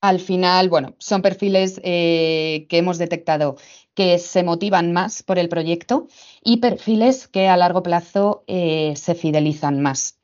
al 0.00 0.20
final, 0.20 0.68
bueno, 0.68 0.94
son 0.98 1.22
perfiles 1.22 1.80
eh, 1.84 2.66
que 2.68 2.78
hemos 2.78 2.98
detectado 2.98 3.56
que 3.94 4.18
se 4.18 4.42
motivan 4.42 4.92
más 4.92 5.22
por 5.22 5.38
el 5.38 5.48
proyecto 5.48 6.06
y 6.42 6.58
perfiles 6.58 7.28
que 7.28 7.48
a 7.48 7.56
largo 7.56 7.82
plazo 7.82 8.44
eh, 8.46 8.94
se 8.96 9.14
fidelizan 9.14 9.82
más. 9.82 10.16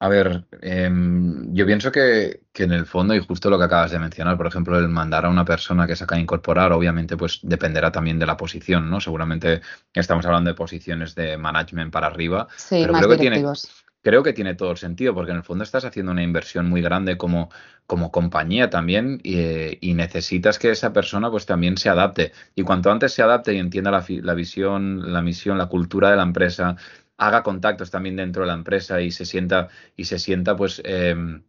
A 0.00 0.08
ver, 0.08 0.46
em, 0.62 1.54
yo 1.54 1.64
pienso 1.64 1.92
que, 1.92 2.40
en 2.54 2.72
el 2.72 2.86
fondo, 2.86 3.14
y 3.14 3.20
justo 3.20 3.48
lo 3.48 3.56
que 3.56 3.66
acabas 3.66 3.92
de 3.92 4.00
mencionar, 4.00 4.36
por 4.36 4.48
ejemplo, 4.48 4.76
el 4.76 4.88
mandar 4.88 5.26
a 5.26 5.28
una 5.28 5.44
persona 5.44 5.86
que 5.86 5.94
se 5.94 6.02
acaba 6.02 6.16
de 6.16 6.22
incorporar, 6.22 6.72
obviamente, 6.72 7.16
pues 7.16 7.38
dependerá 7.44 7.92
también 7.92 8.18
de 8.18 8.26
la 8.26 8.36
posición, 8.36 8.90
¿no? 8.90 9.00
Seguramente 9.00 9.60
estamos 9.94 10.26
hablando 10.26 10.50
de 10.50 10.56
posiciones 10.56 11.14
de 11.14 11.36
management 11.38 11.92
para 11.92 12.08
arriba. 12.08 12.48
Sí, 12.56 12.78
pero 12.80 12.94
más 12.94 13.06
creo 13.06 13.16
que 13.16 13.20
tiene, 13.20 13.44
creo 14.02 14.22
que 14.22 14.32
tiene 14.32 14.54
todo 14.54 14.72
el 14.72 14.76
sentido, 14.76 15.14
porque 15.14 15.30
en 15.30 15.38
el 15.38 15.44
fondo 15.44 15.64
estás 15.64 15.84
haciendo 15.84 16.12
una 16.12 16.22
inversión 16.22 16.68
muy 16.68 16.82
grande 16.82 17.16
como, 17.16 17.50
como 17.86 18.10
compañía 18.12 18.70
también 18.70 19.20
y, 19.22 19.94
necesitas 19.94 20.58
que 20.58 20.70
esa 20.70 20.92
persona 20.92 21.30
pues 21.30 21.46
también 21.46 21.76
se 21.78 21.88
adapte. 21.88 22.32
Y 22.54 22.62
cuanto 22.62 22.90
antes 22.90 23.12
se 23.12 23.22
adapte 23.22 23.54
y 23.54 23.58
entienda 23.58 23.90
la, 23.90 24.34
visión, 24.34 25.12
la 25.12 25.22
misión, 25.22 25.58
la 25.58 25.66
cultura 25.66 26.10
de 26.10 26.16
la 26.16 26.22
empresa, 26.24 26.76
haga 27.16 27.42
contactos 27.42 27.90
también 27.90 28.16
dentro 28.16 28.42
de 28.42 28.48
la 28.48 28.54
empresa 28.54 29.00
y 29.00 29.10
se 29.12 29.24
sienta, 29.24 29.68
y 29.96 30.04
se 30.04 30.18
sienta 30.18 30.56
pues... 30.56 30.82
Em, 30.84 31.44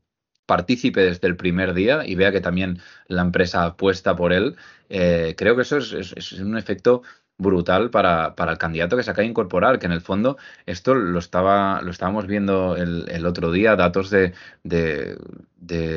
partícipe 0.45 1.01
desde 1.01 1.27
el 1.27 1.37
primer 1.37 1.73
día 1.73 2.05
y 2.05 2.15
vea 2.15 2.31
que 2.31 2.41
también 2.41 2.79
la 3.07 3.21
empresa 3.21 3.65
apuesta 3.65 4.15
por 4.15 4.33
él, 4.33 4.55
eh, 4.89 5.35
creo 5.37 5.55
que 5.55 5.61
eso 5.63 5.77
es, 5.77 6.31
un 6.33 6.57
efecto 6.57 7.01
brutal 7.37 7.89
para, 7.89 8.35
para, 8.35 8.51
el 8.51 8.57
candidato 8.57 8.95
que 8.95 9.03
se 9.03 9.11
acaba 9.11 9.23
de 9.23 9.29
incorporar, 9.29 9.79
que 9.79 9.85
en 9.85 9.91
el 9.91 10.01
fondo 10.01 10.37
esto 10.65 10.93
lo, 10.93 11.19
estaba, 11.19 11.81
lo 11.81 11.91
estábamos 11.91 12.27
viendo 12.27 12.75
el, 12.75 13.25
otro 13.25 13.51
día, 13.51 13.75
datos 13.75 14.09
de, 14.09 14.33
de, 14.63 15.17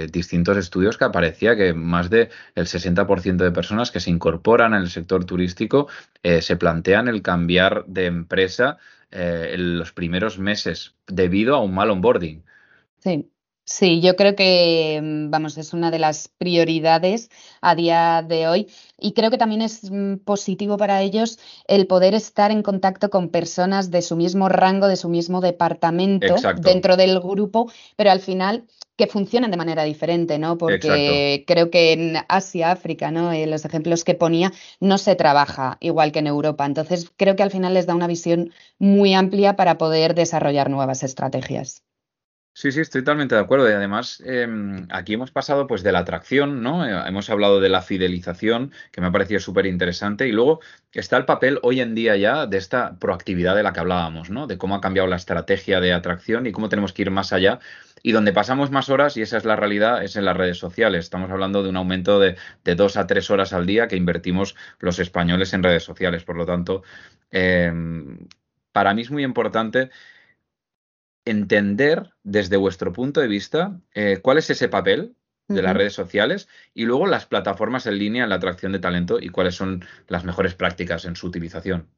distintos 0.09 0.57
estudios 0.57 0.96
que 0.96 1.05
aparecía 1.05 1.57
que 1.57 1.75
más 1.75 2.09
del 2.11 2.31
60% 2.55 3.37
de 3.37 3.51
personas 3.51 3.90
que 3.90 4.01
se 4.01 4.11
incorporan 4.11 4.75
el 4.75 4.88
sector 4.88 5.25
turístico 5.25 5.88
eh, 6.22 6.40
se 6.40 6.57
plantean 6.57 7.09
el 7.09 7.22
cambiar 7.22 7.85
de 7.87 8.07
empresa 8.07 8.79
eh, 9.11 9.51
en 9.55 9.79
los 9.79 9.92
primeros 9.92 10.38
meses 10.38 10.94
debido 11.07 11.55
a 11.55 11.62
un 11.62 11.75
mal 11.75 11.90
onboarding. 11.90 12.42
Sí, 12.99 13.31
Sí, 13.69 14.01
yo 14.01 14.15
creo 14.15 14.37
que, 14.37 15.01
mm, 15.03 15.31
vamos, 15.31 15.59
es 15.59 15.73
una 15.73 15.91
de 15.91 15.99
las 15.99 16.29
prioridades 16.29 17.31
a 17.61 17.75
día 17.75 18.25
de 18.27 18.47
hoy 18.47 18.69
y 18.97 19.13
creo 19.13 19.29
que 19.29 19.39
también 19.39 19.61
es 19.61 19.91
mm, 19.91 20.19
positivo 20.19 20.77
para 20.77 21.03
ellos 21.03 21.41
el 21.67 21.89
poder 21.89 22.15
estar 22.15 22.53
en 22.53 22.63
contacto 22.63 23.11
con 23.11 23.29
personas 23.29 23.91
de 23.91 24.03
su 24.03 24.15
mismo 24.15 24.49
rango, 24.49 24.87
de 24.87 24.95
su 24.95 25.09
mismo 25.09 25.41
departamento 25.41 26.37
dentro 26.63 26.97
del 26.97 27.19
grupo, 27.19 27.69
pero 27.97 28.13
al 28.13 28.21
final 28.21 28.67
que 28.95 29.09
funcionan 29.09 29.51
de 29.51 29.57
manera 29.57 29.83
diferente, 29.83 30.39
¿no? 30.39 30.57
Porque 30.59 31.45
creo 31.47 31.69
que 31.69 31.93
en 31.93 32.17
Asia, 32.29 32.71
África, 32.71 33.11
¿no? 33.11 33.33
En 33.33 33.51
los 33.51 33.65
ejemplos 33.65 34.05
que 34.05 34.15
ponía, 34.15 34.53
no 34.81 34.97
se 34.97 35.17
trabaja 35.17 35.77
igual 35.81 36.13
que 36.13 36.21
en 36.21 36.29
Europa. 36.29 36.65
Entonces, 36.67 37.11
creo 37.17 37.35
que 37.37 37.43
al 37.43 37.51
final 37.51 37.75
les 37.75 37.87
da 37.87 37.95
una 37.97 38.07
visión 38.07 38.53
muy 38.79 39.13
amplia 39.15 39.57
para 39.57 39.77
poder 39.77 40.15
desarrollar 40.15 40.71
nuevas 40.71 41.03
estrategias. 41.03 41.83
Sí, 42.59 42.73
sí, 42.73 42.81
estoy 42.81 43.03
totalmente 43.03 43.35
de 43.35 43.42
acuerdo. 43.42 43.69
Y 43.69 43.73
además, 43.75 44.23
em, 44.25 44.87
aquí 44.90 45.12
hemos 45.12 45.31
pasado 45.31 45.66
pues 45.66 45.83
de 45.83 45.92
la 45.92 45.99
atracción, 45.99 46.62
¿no? 46.62 46.87
Eh, 46.87 47.03
hemos 47.07 47.29
hablado 47.29 47.61
de 47.61 47.69
la 47.69 47.83
fidelización, 47.83 48.73
que 48.92 49.03
me 49.03 49.09
ha 49.09 49.12
parecido 49.12 49.40
súper 49.40 49.66
interesante. 49.66 50.27
Y 50.27 50.33
luego 50.33 50.61
está 50.92 51.19
el 51.19 51.27
papel 51.27 51.59
hoy 51.62 51.83
en 51.83 51.95
día 51.95 52.16
ya 52.16 52.47
de 52.47 52.57
esta 52.57 52.99
proactividad 52.99 53.55
de 53.57 53.62
la 53.62 53.75
que 53.75 53.81
hablábamos, 53.81 54.31
¿no? 54.31 54.47
De 54.47 54.57
cómo 54.57 54.75
ha 54.75 54.81
cambiado 54.81 55.07
la 55.07 55.16
estrategia 55.16 55.81
de 55.81 55.92
atracción 55.92 56.47
y 56.47 56.53
cómo 56.53 56.71
tenemos 56.71 56.95
que 56.95 57.03
ir 57.03 57.11
más 57.11 57.35
allá. 57.35 57.59
Y 58.03 58.12
donde 58.12 58.33
pasamos 58.33 58.71
más 58.71 58.88
horas, 58.88 59.19
y 59.19 59.23
esa 59.23 59.37
es 59.37 59.45
la 59.45 59.57
realidad, 59.57 60.03
es 60.03 60.16
en 60.16 60.25
las 60.25 60.37
redes 60.37 60.57
sociales. 60.57 61.05
Estamos 61.05 61.31
hablando 61.31 61.62
de 61.62 61.69
un 61.69 61.77
aumento 61.77 62.19
de, 62.19 62.37
dos 62.75 62.97
a 62.97 63.07
tres 63.07 63.31
horas 63.31 63.53
al 63.53 63.66
día 63.66 63.87
que 63.87 63.97
invertimos 63.97 64.57
los 64.79 64.99
españoles 64.99 65.53
en 65.53 65.62
redes 65.62 65.85
sociales. 65.85 66.25
Por 66.25 66.37
lo 66.37 66.47
tanto, 66.47 66.83
em, 67.31 68.19
para 68.73 68.95
mí 68.95 69.03
es 69.03 69.11
muy 69.11 69.25
importante 69.25 69.90
entender 71.27 72.15
desde 72.23 72.57
vuestro 72.57 72.93
punto 72.93 73.21
de 73.21 73.29
vista 73.29 73.79
eh, 73.95 74.21
cuál 74.23 74.39
es 74.39 74.49
ese 74.49 74.69
papel 74.69 75.17
de 75.49 75.62
las 75.62 75.77
redes 75.77 75.93
sociales 75.93 76.49
y 76.75 76.87
luego 76.87 77.07
las 77.07 77.27
plataformas 77.27 77.87
en 77.87 77.99
línea 77.99 78.25
en 78.25 78.31
la 78.31 78.37
atracción 78.37 78.73
de 78.73 78.79
talento 78.79 79.19
y 79.21 79.29
cuáles 79.29 79.55
son 79.55 79.85
las 80.09 80.25
mejores 80.25 80.55
prácticas 80.55 81.05
en 81.05 81.15
su 81.15 81.27
utilización. 81.27 81.89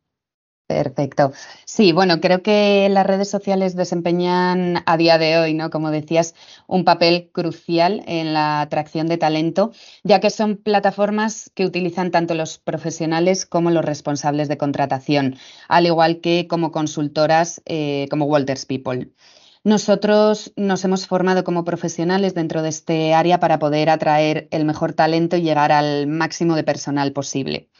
Perfecto. 0.69 1.33
Sí, 1.65 1.93
bueno, 1.93 2.21
creo 2.21 2.43
que 2.43 2.91
las 2.91 3.07
redes 3.07 3.31
sociales 3.31 3.75
desempeñan 3.75 4.83
a 4.85 4.99
día 4.99 5.17
de 5.17 5.39
hoy, 5.39 5.55
¿no? 5.55 5.71
Como 5.71 5.91
decías, 5.91 6.35
un 6.67 6.85
papel 6.85 7.31
crucial 7.33 8.03
en 8.07 8.35
la 8.35 8.61
atracción 8.61 9.07
de 9.07 9.17
talento, 9.17 9.73
ya 10.05 10.21
que 10.21 10.29
son 10.29 10.59
plataformas 10.59 11.51
que 11.55 11.65
utilizan 11.65 12.11
tanto 12.11 12.35
los 12.35 12.59
profesionales 12.59 13.47
como 13.47 13.71
los 13.71 13.83
responsables 13.83 14.49
de 14.49 14.59
contratación, 14.59 15.37
al 15.69 15.87
igual 15.87 16.21
que 16.21 16.47
como 16.47 16.71
consultoras 16.71 17.63
eh, 17.65 18.07
como 18.11 18.27
Walters 18.27 18.67
People. 18.67 19.11
Nosotros 19.65 20.53
nos 20.57 20.85
hemos 20.85 21.07
formado 21.07 21.45
como 21.45 21.65
profesionales 21.65 22.35
dentro 22.35 22.61
de 22.61 22.69
este 22.69 23.15
área 23.15 23.41
para 23.41 23.59
poder 23.59 23.89
atraer 23.89 24.49
el 24.51 24.67
mejor 24.67 24.93
talento 24.93 25.37
y 25.37 25.43
llegar 25.43 25.73
al 25.73 26.07
máximo 26.09 26.57
de 26.57 26.65
personal 26.65 27.13
posible. 27.13 27.71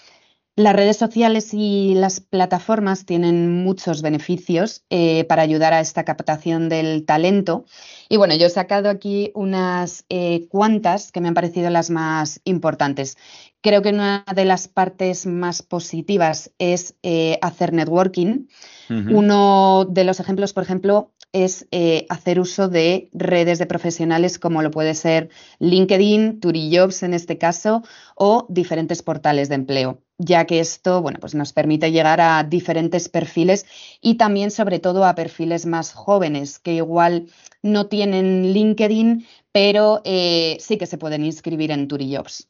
Las 0.59 0.75
redes 0.75 0.97
sociales 0.97 1.55
y 1.55 1.95
las 1.95 2.19
plataformas 2.19 3.07
tienen 3.07 3.63
muchos 3.63 4.03
beneficios 4.03 4.83
eh, 4.91 5.23
para 5.29 5.43
ayudar 5.43 5.73
a 5.73 5.79
esta 5.79 6.05
captación 6.05 6.69
del 6.69 7.05
talento. 7.05 7.65
Y 8.09 8.17
bueno, 8.17 8.35
yo 8.35 8.47
he 8.47 8.51
sacado 8.51 8.91
aquí 8.91 9.31
unas 9.37 10.05
eh, 10.09 10.49
cuantas 10.49 11.13
que 11.13 11.21
me 11.21 11.29
han 11.29 11.35
parecido 11.35 11.71
las 11.71 11.91
más 11.91 12.41
importantes. 12.43 13.17
Creo 13.61 13.83
que 13.83 13.91
una 13.91 14.25
de 14.35 14.45
las 14.45 14.67
partes 14.67 15.27
más 15.27 15.63
positivas 15.63 16.51
es 16.59 16.97
eh, 17.05 17.39
hacer 17.41 17.73
networking. 17.73 18.49
Uno 18.89 19.87
de 19.89 20.03
los 20.03 20.19
ejemplos, 20.19 20.55
por 20.55 20.65
ejemplo, 20.65 21.13
es 21.33 21.69
hacer 22.09 22.41
uso 22.41 22.69
de 22.69 23.11
redes 23.13 23.59
de 23.59 23.67
profesionales 23.67 24.39
como 24.39 24.63
lo 24.63 24.73
puede 24.73 24.95
ser 24.95 25.29
LinkedIn, 25.61 26.41
Turijobs 26.41 27.05
en 27.05 27.15
este 27.15 27.37
caso, 27.39 27.85
o 28.17 28.47
diferentes 28.49 29.03
portales 29.03 29.51
de 29.51 29.57
empleo, 29.57 30.03
ya 30.19 30.45
que 30.45 30.61
esto 30.61 31.01
bueno, 31.01 31.19
pues 31.21 31.35
nos 31.35 31.53
permite 31.53 31.91
llegar 31.91 32.21
a 32.21 32.45
diferentes 32.45 33.09
perfiles 33.09 33.67
y 34.01 34.17
también 34.17 34.51
sobre 34.51 34.79
todo 34.81 35.05
a 35.05 35.15
perfiles 35.15 35.65
más 35.67 35.93
jóvenes 35.93 36.59
que 36.59 36.75
igual 36.75 37.29
no 37.63 37.87
tienen 37.87 38.53
LinkedIn, 38.53 39.27
pero 39.53 40.03
eh, 40.05 40.59
sí 40.61 40.77
que 40.77 40.87
se 40.87 40.99
pueden 40.99 41.25
inscribir 41.25 41.71
en 41.71 41.89
Turijobs. 41.89 42.49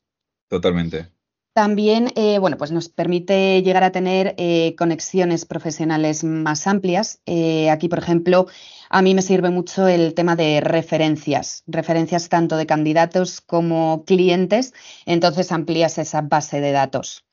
Totalmente. 0.49 1.11
También, 1.59 2.13
eh, 2.15 2.39
bueno, 2.39 2.57
pues 2.57 2.71
nos 2.71 2.89
permite 2.89 3.63
llegar 3.65 3.83
a 3.83 3.91
tener 3.91 4.37
eh, 4.39 4.77
conexiones 4.79 5.45
profesionales 5.45 6.23
más 6.23 6.69
amplias. 6.69 7.21
Eh, 7.27 7.69
aquí, 7.69 7.89
por 7.89 7.99
ejemplo, 7.99 8.47
a 8.91 9.03
mí 9.03 9.13
me 9.13 9.23
sirve 9.23 9.51
mucho 9.51 9.89
el 9.89 10.15
tema 10.15 10.37
de 10.37 10.61
referencias, 10.61 11.65
referencias 11.67 12.29
tanto 12.29 12.57
de 12.57 12.67
candidatos 12.67 13.41
como 13.41 14.05
clientes, 14.05 14.73
entonces 15.05 15.51
amplías 15.51 15.99
esa 15.99 16.21
base 16.21 16.61
de 16.61 16.71
datos. 16.71 17.25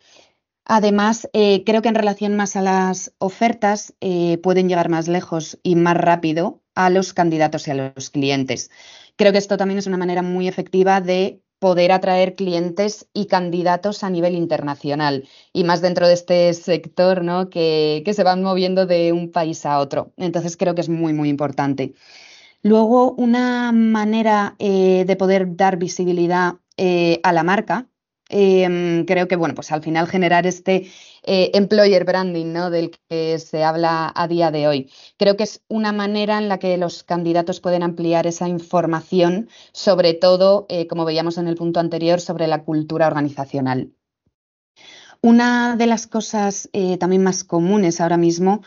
Además, 0.65 1.29
creo 1.31 1.81
que 1.81 1.89
en 1.89 1.95
relación 1.95 2.35
más 2.35 2.55
a 2.55 2.61
las 2.61 3.13
ofertas, 3.19 3.93
pueden 4.41 4.67
llegar 4.67 4.89
más 4.89 5.07
lejos 5.07 5.59
y 5.63 5.75
más 5.75 5.95
rápido 5.95 6.61
a 6.73 6.89
los 6.89 7.13
candidatos 7.13 7.67
y 7.67 7.71
a 7.71 7.93
los 7.95 8.09
clientes. 8.09 8.71
Creo 9.15 9.31
que 9.31 9.37
esto 9.37 9.57
también 9.57 9.77
es 9.77 9.87
una 9.87 9.97
manera 9.97 10.21
muy 10.21 10.47
efectiva 10.47 11.01
de 11.01 11.41
poder 11.59 11.91
atraer 11.91 12.35
clientes 12.35 13.07
y 13.13 13.27
candidatos 13.27 14.03
a 14.03 14.09
nivel 14.09 14.35
internacional 14.35 15.27
y 15.53 15.63
más 15.63 15.81
dentro 15.81 16.07
de 16.07 16.13
este 16.13 16.53
sector 16.53 17.23
¿no? 17.23 17.49
que, 17.49 18.03
se 18.13 18.23
van 18.23 18.43
moviendo 18.43 18.85
de 18.85 19.13
un 19.13 19.31
país 19.31 19.65
a 19.65 19.79
otro. 19.79 20.11
Entonces 20.17 20.57
creo 20.57 20.75
que 20.75 20.81
es 20.81 20.89
muy, 20.89 21.13
muy 21.13 21.29
importante. 21.29 21.93
Luego, 22.61 23.13
una 23.13 23.71
manera 23.71 24.55
eh, 24.59 25.05
de 25.07 25.15
poder 25.15 25.55
dar 25.55 25.77
visibilidad 25.77 26.55
eh, 26.77 27.19
a 27.23 27.31
la 27.31 27.43
marca 27.43 27.87
Em, 28.29 29.05
creo 29.05 29.27
que, 29.27 29.35
bueno, 29.35 29.53
pues 29.53 29.71
al 29.71 29.83
final 29.83 30.07
generar 30.07 30.47
este 30.47 30.89
eh, 31.23 31.51
employer 31.53 32.05
branding, 32.05 32.53
¿no? 32.53 32.69
Del 32.71 32.91
que 33.09 33.37
se 33.39 33.63
habla 33.63 34.11
a 34.15 34.27
día 34.27 34.49
de 34.51 34.67
hoy. 34.67 34.91
Creo 35.17 35.37
que 35.37 35.43
es 35.43 35.63
una 35.67 35.91
manera 35.91 36.39
en 36.39 36.49
la 36.49 36.57
que 36.57 36.77
los 36.77 37.03
candidatos 37.03 37.61
pueden 37.61 37.83
ampliar 37.83 38.25
esa 38.25 38.47
información, 38.47 39.49
sobre 39.73 40.13
todo, 40.13 40.65
eh, 40.69 40.87
como 40.87 41.05
veíamos 41.05 41.37
en 41.37 41.47
el 41.47 41.55
punto 41.55 41.79
anterior, 41.79 42.19
sobre 42.19 42.47
la 42.47 42.63
cultura 42.63 43.07
organizacional. 43.07 43.91
Una 45.21 45.75
de 45.75 45.87
las 45.87 46.07
cosas 46.07 46.69
eh, 46.73 46.97
también 46.97 47.23
más 47.23 47.43
comunes 47.43 48.01
ahora 48.01 48.17
mismo, 48.17 48.61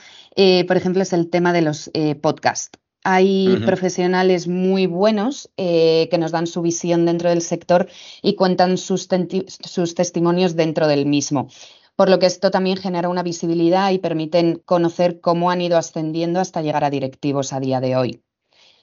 por 0.67 0.77
ejemplo, 0.77 1.03
es 1.03 1.13
el 1.13 1.31
tema 1.31 1.53
de 1.53 1.63
los 1.63 1.91
podcasts. 2.21 2.79
Hay 3.11 3.57
profesionales 3.65 4.49
muy 4.49 4.87
buenos 4.87 5.51
eh, 5.57 6.09
que 6.11 6.19
nos 6.19 6.31
dan 6.31 6.47
su 6.47 6.61
visión 6.61 7.07
dentro 7.07 7.31
del 7.31 7.41
sector 7.41 7.89
y 8.21 8.35
cuentan 8.35 8.77
sus, 8.77 9.09
testimonios 9.09 10.57
dentro 10.57 10.87
del 10.87 11.07
mismo. 11.07 11.49
Por 11.97 12.11
lo 12.11 12.19
que 12.19 12.27
esto 12.27 12.51
también 12.51 12.77
genera 12.77 13.09
una 13.09 13.23
visibilidad 13.23 13.93
y 13.93 13.99
permiten 13.99 14.61
conocer 14.63 15.23
cómo 15.23 15.51
han 15.51 15.63
ido 15.63 15.79
ascendiendo 15.79 16.39
hasta 16.39 16.61
llegar 16.61 16.85
a 16.85 16.91
directivos 16.91 17.55
a 17.55 17.61
día 17.61 17.81
de 17.81 17.97
hoy. 17.97 18.23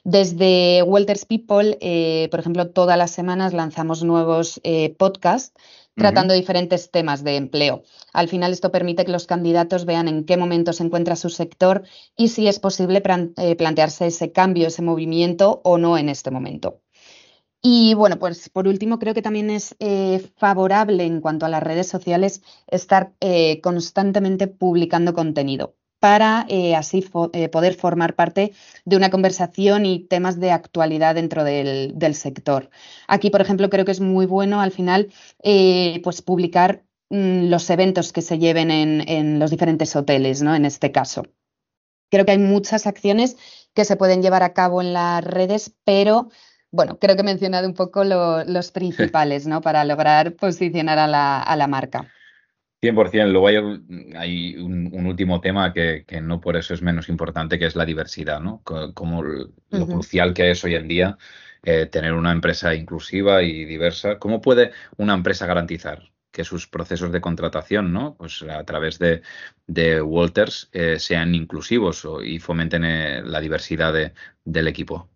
Desde 0.02 0.82
Welters 0.82 1.24
People, 1.24 1.78
eh, 1.80 2.26
por 2.32 2.40
ejemplo, 2.40 2.68
todas 2.70 2.98
las 2.98 3.12
semanas 3.12 3.52
lanzamos 3.52 4.02
nuevos 4.02 4.60
eh, 4.64 4.92
podcasts 4.98 5.52
tratando 5.96 6.34
diferentes 6.34 6.90
temas 6.90 7.24
de 7.24 7.36
empleo. 7.36 7.82
Al 8.12 8.28
final 8.28 8.52
esto 8.52 8.70
permite 8.70 9.04
que 9.04 9.12
los 9.12 9.26
candidatos 9.26 9.86
vean 9.86 10.08
en 10.08 10.24
qué 10.24 10.36
momento 10.36 10.72
se 10.72 10.84
encuentra 10.84 11.16
su 11.16 11.30
sector 11.30 11.82
y 12.16 12.28
si 12.28 12.46
es 12.48 12.60
posible 12.60 13.02
eh, 13.36 13.56
plantearse 13.56 14.06
ese 14.06 14.30
cambio, 14.30 14.68
ese 14.68 14.82
movimiento 14.82 15.60
o 15.64 15.78
no 15.78 15.98
en 15.98 16.08
este 16.08 16.30
momento. 16.30 16.82
Y 17.62 17.94
bueno, 17.94 18.18
pues 18.18 18.48
por 18.50 18.68
último, 18.68 18.98
creo 18.98 19.14
que 19.14 19.22
también 19.22 19.50
es 19.50 19.74
eh, 19.80 20.30
favorable 20.36 21.04
en 21.04 21.20
cuanto 21.20 21.46
a 21.46 21.48
las 21.48 21.62
redes 21.62 21.88
sociales 21.88 22.42
estar 22.68 23.14
eh, 23.20 23.60
constantemente 23.62 24.46
publicando 24.46 25.14
contenido 25.14 25.74
para 26.06 26.46
eh, 26.48 26.76
así 26.76 27.04
eh, 27.32 27.48
poder 27.48 27.74
formar 27.74 28.14
parte 28.14 28.52
de 28.84 28.96
una 28.96 29.10
conversación 29.10 29.84
y 29.86 30.06
temas 30.06 30.38
de 30.38 30.52
actualidad 30.52 31.16
dentro 31.16 31.42
del, 31.42 32.14
sector. 32.14 32.70
Aquí, 33.08 33.28
por 33.30 33.40
ejemplo, 33.40 33.68
creo 33.70 33.84
que 33.84 33.90
es 33.90 33.98
muy 33.98 34.24
bueno 34.24 34.60
al 34.60 34.70
final 34.70 35.12
eh, 35.42 36.00
pues 36.04 36.22
publicar 36.22 36.84
mm, 37.10 37.48
los 37.48 37.68
eventos 37.70 38.12
que 38.12 38.22
se 38.22 38.38
lleven 38.38 38.70
en, 38.70 39.40
los 39.40 39.50
diferentes 39.50 39.96
hoteles, 39.96 40.42
¿no? 40.42 40.54
En 40.54 40.64
este 40.64 40.92
caso. 40.92 41.24
Creo 42.08 42.24
que 42.24 42.30
hay 42.30 42.38
muchas 42.38 42.86
acciones 42.86 43.36
que 43.74 43.84
se 43.84 43.96
pueden 43.96 44.22
llevar 44.22 44.44
a 44.44 44.52
cabo 44.52 44.80
en 44.82 44.92
las 44.92 45.24
redes, 45.24 45.74
pero 45.82 46.28
bueno, 46.70 47.00
creo 47.00 47.16
que 47.16 47.22
he 47.22 47.24
mencionado 47.24 47.66
un 47.66 47.74
poco 47.74 48.04
los 48.04 48.70
principales, 48.78 49.48
¿no? 49.48 49.60
Para 49.60 49.84
lograr 49.84 50.36
posicionar 50.36 51.00
a 51.00 51.08
la, 51.08 51.42
a 51.42 51.56
la 51.56 51.66
marca. 51.66 52.12
100%. 52.82 53.32
Luego 53.32 53.48
hay, 53.48 54.56
un, 54.56 55.06
último 55.06 55.40
tema 55.40 55.72
que, 55.72 56.04
no 56.22 56.40
por 56.40 56.56
eso 56.56 56.74
es 56.74 56.82
menos 56.82 57.08
importante, 57.08 57.58
que 57.58 57.66
es 57.66 57.76
la 57.76 57.84
diversidad, 57.84 58.40
¿no? 58.40 58.62
Como 58.62 59.22
lo 59.22 59.86
crucial 59.86 60.34
que 60.34 60.50
es 60.50 60.64
hoy 60.64 60.74
en 60.74 60.88
día 60.88 61.18
eh, 61.68 61.86
tener 61.86 62.12
una 62.12 62.30
empresa 62.30 62.74
inclusiva 62.76 63.42
y 63.42 63.64
diversa. 63.64 64.20
¿Cómo 64.20 64.40
puede 64.40 64.70
una 64.98 65.14
empresa 65.14 65.46
garantizar 65.46 66.12
que 66.30 66.44
sus 66.44 66.68
procesos 66.68 67.10
de 67.10 67.20
contratación, 67.20 67.92
¿no? 67.92 68.14
Pues 68.14 68.42
a 68.42 68.62
través 68.62 69.00
de, 69.00 69.22
Walters 70.00 70.68
eh, 70.72 71.00
sean 71.00 71.34
inclusivos 71.34 72.06
y 72.24 72.38
fomenten 72.38 72.84
eh, 72.84 73.22
la 73.24 73.40
diversidad 73.40 74.12
del 74.44 74.68
equipo. 74.68 75.08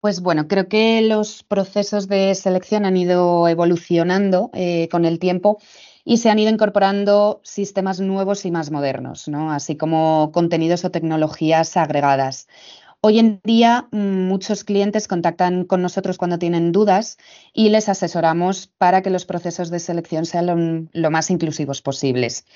Pues 0.00 0.20
bueno, 0.20 0.48
creo 0.48 0.68
que 0.68 1.02
los 1.02 1.42
procesos 1.42 2.08
de 2.08 2.34
selección 2.34 2.86
han 2.86 2.96
ido 2.96 3.46
evolucionando 3.46 4.50
con 4.90 5.04
el 5.04 5.18
tiempo 5.18 5.60
y 6.04 6.16
se 6.18 6.30
han 6.30 6.38
ido 6.38 6.50
incorporando 6.50 7.40
sistemas 7.44 8.00
nuevos 8.00 8.44
y 8.44 8.50
más 8.50 8.70
modernos, 8.70 9.28
¿no? 9.28 9.52
así 9.52 9.76
como 9.76 10.30
contenidos 10.32 10.84
o 10.84 10.90
tecnologías 10.90 11.76
agregadas. 11.76 12.48
Hoy 13.04 13.18
en 13.18 13.40
día 13.42 13.88
mm, 13.90 14.28
muchos 14.28 14.62
clientes 14.62 15.08
contactan 15.08 15.64
con 15.64 15.82
nosotros 15.82 16.18
cuando 16.18 16.38
tienen 16.38 16.70
dudas 16.70 17.18
y 17.52 17.68
les 17.70 17.88
asesoramos 17.88 18.68
para 18.78 19.02
que 19.02 19.10
los 19.10 19.24
procesos 19.24 19.70
de 19.70 19.80
selección 19.80 20.24
sean 20.24 20.88
lo, 20.92 21.10
más 21.10 21.28
inclusivos 21.30 21.82
posibles. 21.82 22.46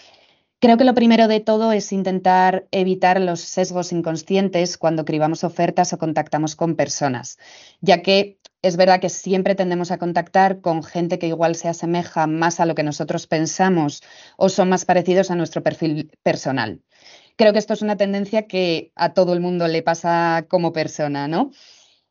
Creo 0.60 0.76
que 0.76 0.84
lo 0.84 0.94
primero 0.94 1.26
de 1.26 1.40
todo 1.40 1.72
es 1.72 1.92
intentar 1.92 2.68
evitar 2.70 3.20
los 3.20 3.40
sesgos 3.40 3.90
inconscientes 3.90 4.78
cuando 4.78 5.04
cribamos 5.04 5.42
ofertas 5.42 5.92
o 5.92 5.98
contactamos 5.98 6.54
con 6.54 6.76
personas, 6.76 7.38
ya 7.80 8.00
que 8.02 8.38
es 8.66 8.76
verdad 8.76 9.00
que 9.00 9.08
siempre 9.08 9.54
tendemos 9.54 9.90
a 9.90 9.98
contactar 9.98 10.60
con 10.60 10.82
gente 10.82 11.18
que 11.18 11.28
igual 11.28 11.54
se 11.54 11.68
asemeja 11.68 12.26
más 12.26 12.58
a 12.58 12.66
lo 12.66 12.74
que 12.74 12.82
nosotros 12.82 13.26
pensamos 13.26 14.02
o 14.36 14.48
son 14.48 14.68
más 14.68 14.84
parecidos 14.84 15.30
a 15.30 15.36
nuestro 15.36 15.62
perfil 15.62 16.10
personal. 16.22 16.82
Creo 17.36 17.52
que 17.52 17.58
esto 17.58 17.74
es 17.74 17.82
una 17.82 17.96
tendencia 17.96 18.46
que 18.46 18.92
a 18.96 19.12
todo 19.12 19.34
el 19.34 19.40
mundo 19.40 19.68
le 19.68 19.82
pasa 19.82 20.46
como 20.48 20.72
persona, 20.72 21.28
¿no? 21.28 21.52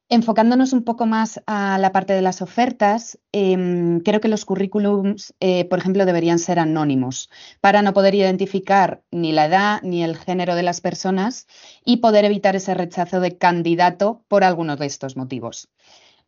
Enfocándonos 0.07 0.71
un 0.71 0.83
poco 0.83 1.07
más 1.07 1.41
a 1.47 1.79
la 1.79 1.91
parte 1.91 2.13
de 2.13 2.21
las 2.21 2.43
ofertas, 2.43 3.17
em, 3.31 3.99
creo 4.01 4.21
que 4.21 4.27
los 4.27 4.45
currículums, 4.45 5.33
eh, 5.39 5.65
por 5.65 5.79
ejemplo, 5.79 6.05
deberían 6.05 6.37
ser 6.37 6.59
anónimos 6.59 7.29
para 7.59 7.81
no 7.81 7.91
poder 7.93 8.13
identificar 8.13 9.03
ni 9.09 9.31
la 9.31 9.47
edad 9.47 9.81
ni 9.81 10.03
el 10.03 10.15
género 10.15 10.53
de 10.53 10.61
las 10.61 10.79
personas 10.79 11.47
y 11.83 11.97
poder 11.97 12.23
evitar 12.23 12.55
ese 12.55 12.75
rechazo 12.75 13.19
de 13.19 13.37
candidato 13.39 14.23
por 14.27 14.43
algunos 14.43 14.77
de 14.77 14.85
estos 14.85 15.17
motivos. 15.17 15.69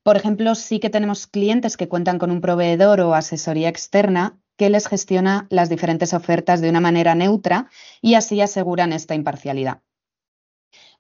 Por 0.08 0.16
ejemplo, 0.16 0.56
sí 0.56 0.80
que 0.80 0.90
tenemos 0.90 1.28
clientes 1.28 1.76
que 1.76 1.90
cuentan 1.90 2.18
con 2.18 2.32
un 2.32 2.40
proveedor 2.40 3.02
o 3.02 3.14
asesoría 3.14 3.68
externa 3.68 4.40
que 4.56 4.70
les 4.70 4.88
gestiona 4.88 5.48
las 5.50 5.68
diferentes 5.68 6.14
ofertas 6.14 6.62
de 6.62 6.70
una 6.70 6.80
manera 6.80 7.14
neutra 7.14 7.70
y 8.00 8.14
así 8.14 8.40
aseguran 8.40 8.94
esta 8.94 9.16
imparcialidad. 9.16 9.82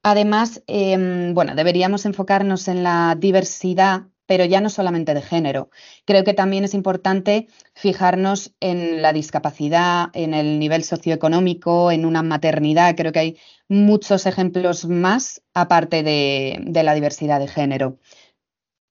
Además, 0.04 0.62
em, 0.67 1.34
bueno, 1.34 1.56
deberíamos 1.56 2.06
enfocarnos 2.06 2.67
en 2.67 2.84
la 2.84 3.15
diversidad, 3.17 4.08
pero 4.26 4.43
ya 4.43 4.60
no 4.60 4.70
solamente 4.70 5.13
de 5.13 5.22
género. 5.22 5.70
Creo 6.04 6.26
que 6.26 6.34
también 6.34 6.65
es 6.65 6.74
importante 6.74 7.48
fijarnos 7.76 8.56
en 8.60 9.02
la 9.02 9.13
discapacidad, 9.13 10.10
en 10.12 10.34
el 10.34 10.60
nivel 10.60 10.84
socioeconómico, 10.84 11.91
en 11.91 12.06
una 12.06 12.24
maternidad. 12.24 12.93
Creo 12.98 13.13
que 13.13 13.20
hay 13.20 13.38
muchos 13.70 14.26
ejemplos 14.26 14.86
más 14.86 15.43
aparte 15.54 16.04
de 16.04 16.82
la 16.84 16.93
diversidad 16.93 17.39
de 17.39 17.48
género. 17.48 18.00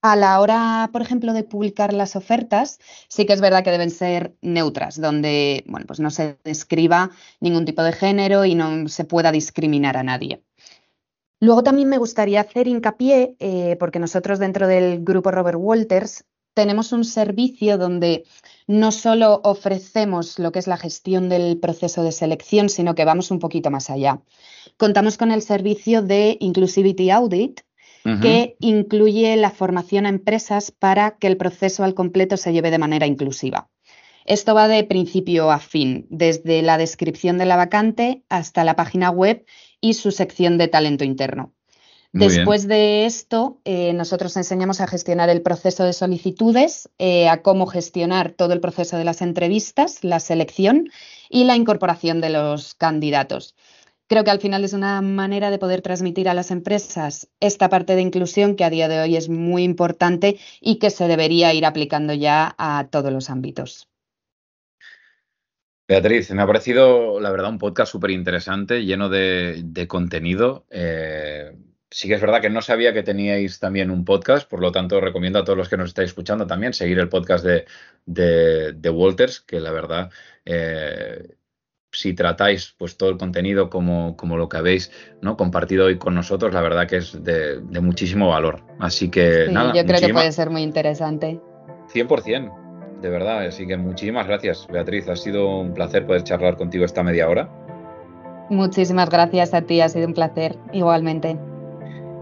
A 0.03 0.15
la 0.15 0.41
hora, 0.41 0.91
por 0.93 1.03
ejemplo, 1.03 1.33
de 1.33 1.43
publicar 1.43 1.93
las 1.93 2.17
ofertas, 2.17 2.79
sí 3.09 3.27
que 3.27 3.33
es 3.33 3.41
verdad 3.41 3.65
que 3.65 3.71
deben 3.71 3.91
ser 3.91 4.37
neutras, 4.41 5.01
donde 5.01 5.65
bueno, 5.67 5.87
pues 5.87 6.01
no 6.01 6.11
se 6.11 6.39
describa 6.45 7.11
ningún 7.41 7.65
tipo 7.65 7.83
de 7.83 7.93
género 7.93 8.45
y 8.45 8.55
no 8.55 8.89
se 8.89 9.05
pueda 9.05 9.33
discriminar 9.33 9.97
a 9.97 10.03
nadie. 10.03 10.43
Luego 11.41 11.63
también 11.63 11.89
me 11.89 11.99
gustaría 11.99 12.41
hacer 12.41 12.67
hincapié, 12.67 13.37
eh, 13.39 13.77
porque 13.79 13.99
nosotros 13.99 14.39
dentro 14.39 14.67
del 14.67 15.05
grupo 15.05 15.31
Robert 15.31 15.59
Walters 15.61 16.25
tenemos 16.55 16.93
un 16.93 17.05
servicio 17.05 17.77
donde 17.77 18.25
no 18.67 18.91
solo 18.91 19.43
ofrecemos 19.45 20.39
lo 20.39 20.53
que 20.53 20.59
es 20.59 20.67
la 20.67 20.79
gestión 20.79 21.29
del 21.29 21.59
proceso 21.59 22.03
de 22.03 22.13
selección, 22.13 22.71
sino 22.71 22.95
que 22.95 23.05
vamos 23.05 23.31
un 23.31 23.39
poquito 23.39 23.71
más 23.71 23.91
allá. 23.91 24.23
Contamos 24.79 25.19
con 25.19 25.31
el 25.31 25.43
servicio 25.43 26.01
de 26.01 26.39
Inclusivity 26.41 27.11
Audit, 27.11 27.61
que 28.21 28.57
incluye 28.61 29.37
la 29.37 29.51
formación 29.51 30.07
a 30.07 30.11
empresas 30.11 30.71
para 30.71 31.17
que 31.19 31.27
el 31.27 31.37
proceso 31.37 31.85
al 31.85 31.95
completo 31.95 32.37
se 32.37 32.53
lleve 32.53 32.71
de 32.71 32.79
manera 32.79 33.07
inclusiva. 33.07 33.69
Esto 34.25 34.55
va 34.55 34.69
de 34.69 34.83
principio 34.85 35.51
a 35.51 35.59
fin, 35.59 36.07
desde 36.11 36.63
la 36.63 36.79
descripción 36.79 37.39
de 37.39 37.47
la 37.47 37.57
vacante 37.57 38.25
hasta 38.29 38.65
la 38.65 38.75
página 38.75 39.11
web 39.11 39.45
y 39.81 39.95
su 39.95 40.11
sección 40.11 40.59
de 40.59 40.69
talento 40.69 41.05
interno. 41.05 41.53
Después 42.13 42.67
de 42.67 43.05
esto, 43.05 43.61
eh, 43.65 43.93
nosotros 43.93 44.37
enseñamos 44.37 44.81
a 44.81 44.87
gestionar 44.87 45.29
el 45.29 45.43
proceso 45.43 45.85
de 45.85 45.93
solicitudes, 45.93 46.89
eh, 46.99 47.29
a 47.29 47.43
cómo 47.43 47.67
gestionar 47.67 48.31
todo 48.31 48.55
el 48.55 48.61
proceso 48.61 48.97
de 48.97 49.05
las 49.05 49.21
entrevistas, 49.21 50.03
la 50.03 50.19
selección 50.19 50.89
y 51.29 51.45
la 51.45 51.57
incorporación 51.57 52.23
de 52.23 52.31
los 52.31 52.75
candidatos. 52.75 53.55
Creo 54.09 54.23
que 54.23 54.31
al 54.31 54.41
final 54.41 54.63
es 54.63 54.73
una 54.73 55.03
manera 55.03 55.51
de 55.51 55.59
poder 55.59 55.83
transmitir 55.83 56.29
a 56.29 56.35
las 56.35 56.53
empresas 56.53 57.29
esta 57.41 57.69
parte 57.69 57.97
de 57.97 58.03
inclusión 58.03 58.55
que 58.55 58.65
a 58.65 58.71
día 58.71 58.89
de 58.89 59.01
hoy 59.01 59.17
es 59.17 59.29
muy 59.29 59.65
importante 59.65 60.39
y 60.61 60.79
que 60.79 60.91
se 60.91 61.09
debería 61.09 61.53
ir 61.53 61.67
aplicando 61.67 62.15
ya 62.15 62.55
a 62.57 62.87
todos 62.89 63.13
los 63.13 63.31
ámbitos. 63.31 63.89
Beatriz, 65.89 66.31
me 66.33 66.43
ha 66.43 66.47
parecido, 66.47 67.21
la 67.21 67.31
verdad, 67.31 67.51
un 67.51 67.59
podcast 67.59 67.93
súper 67.93 68.11
interesante, 68.11 68.85
lleno 68.85 69.09
de, 69.09 69.87
contenido. 69.89 70.67
Eh, 70.71 71.57
sí 71.91 72.09
que 72.09 72.15
es 72.15 72.21
verdad 72.21 72.41
que 72.41 72.51
no 72.51 72.63
sabía 72.63 72.93
que 72.93 73.05
teníais 73.05 73.59
también 73.59 73.91
un 73.91 74.05
podcast, 74.05 74.49
por 74.49 74.61
lo 74.61 74.73
tanto 74.73 75.01
recomiendo 75.01 75.39
a 75.39 75.45
todos 75.45 75.57
los 75.57 75.69
que 75.69 75.77
nos 75.77 75.89
estáis 75.89 76.11
escuchando 76.11 76.47
también 76.47 76.73
seguir 76.73 76.99
el 76.99 77.09
podcast 77.09 77.45
de, 77.45 77.65
de, 78.05 78.91
Walters, 78.91 79.41
que 79.41 79.61
la 79.61 79.71
verdad 79.71 80.11
eh, 80.45 81.37
si 81.97 82.15
tratáis 82.15 82.75
pues 82.77 82.97
todo 82.97 83.11
el 83.11 83.17
contenido 83.17 83.71
como, 83.71 84.17
como 84.17 84.37
lo 84.37 84.49
que 84.49 84.59
habéis 84.59 84.91
¿no? 85.23 85.37
compartido 85.37 85.87
hoy 85.87 85.97
con 85.97 86.15
nosotros, 86.15 86.53
la 86.53 86.61
verdad 86.61 86.87
que 86.87 86.97
es 86.99 87.25
de, 87.25 87.61
muchísimo 87.81 88.29
valor. 88.29 88.63
Así 88.79 89.11
que 89.11 89.47
nada. 89.51 89.73
Yo 89.75 89.85
creo 89.87 90.01
que 90.01 90.13
puede 90.13 90.33
ser 90.33 90.51
muy 90.51 90.63
interesante. 90.63 91.41
100%, 91.93 93.01
de 93.01 93.09
verdad. 93.09 93.47
Así 93.47 93.67
que 93.67 93.77
muchísimas 93.77 94.27
gracias, 94.27 94.67
Beatriz. 94.71 95.09
Ha 95.09 95.17
sido 95.17 95.61
un 95.61 95.73
placer 95.73 96.07
poder 96.07 96.23
charlar 96.23 96.57
contigo 96.57 96.85
esta 96.85 97.03
media 97.03 97.29
hora. 97.29 97.51
Muchísimas 98.51 99.11
gracias 99.11 99.55
a 99.55 99.63
ti, 99.63 99.81
ha 99.81 99.89
sido 99.89 100.07
un 100.07 100.15
placer, 100.15 100.57
igualmente. 100.73 101.37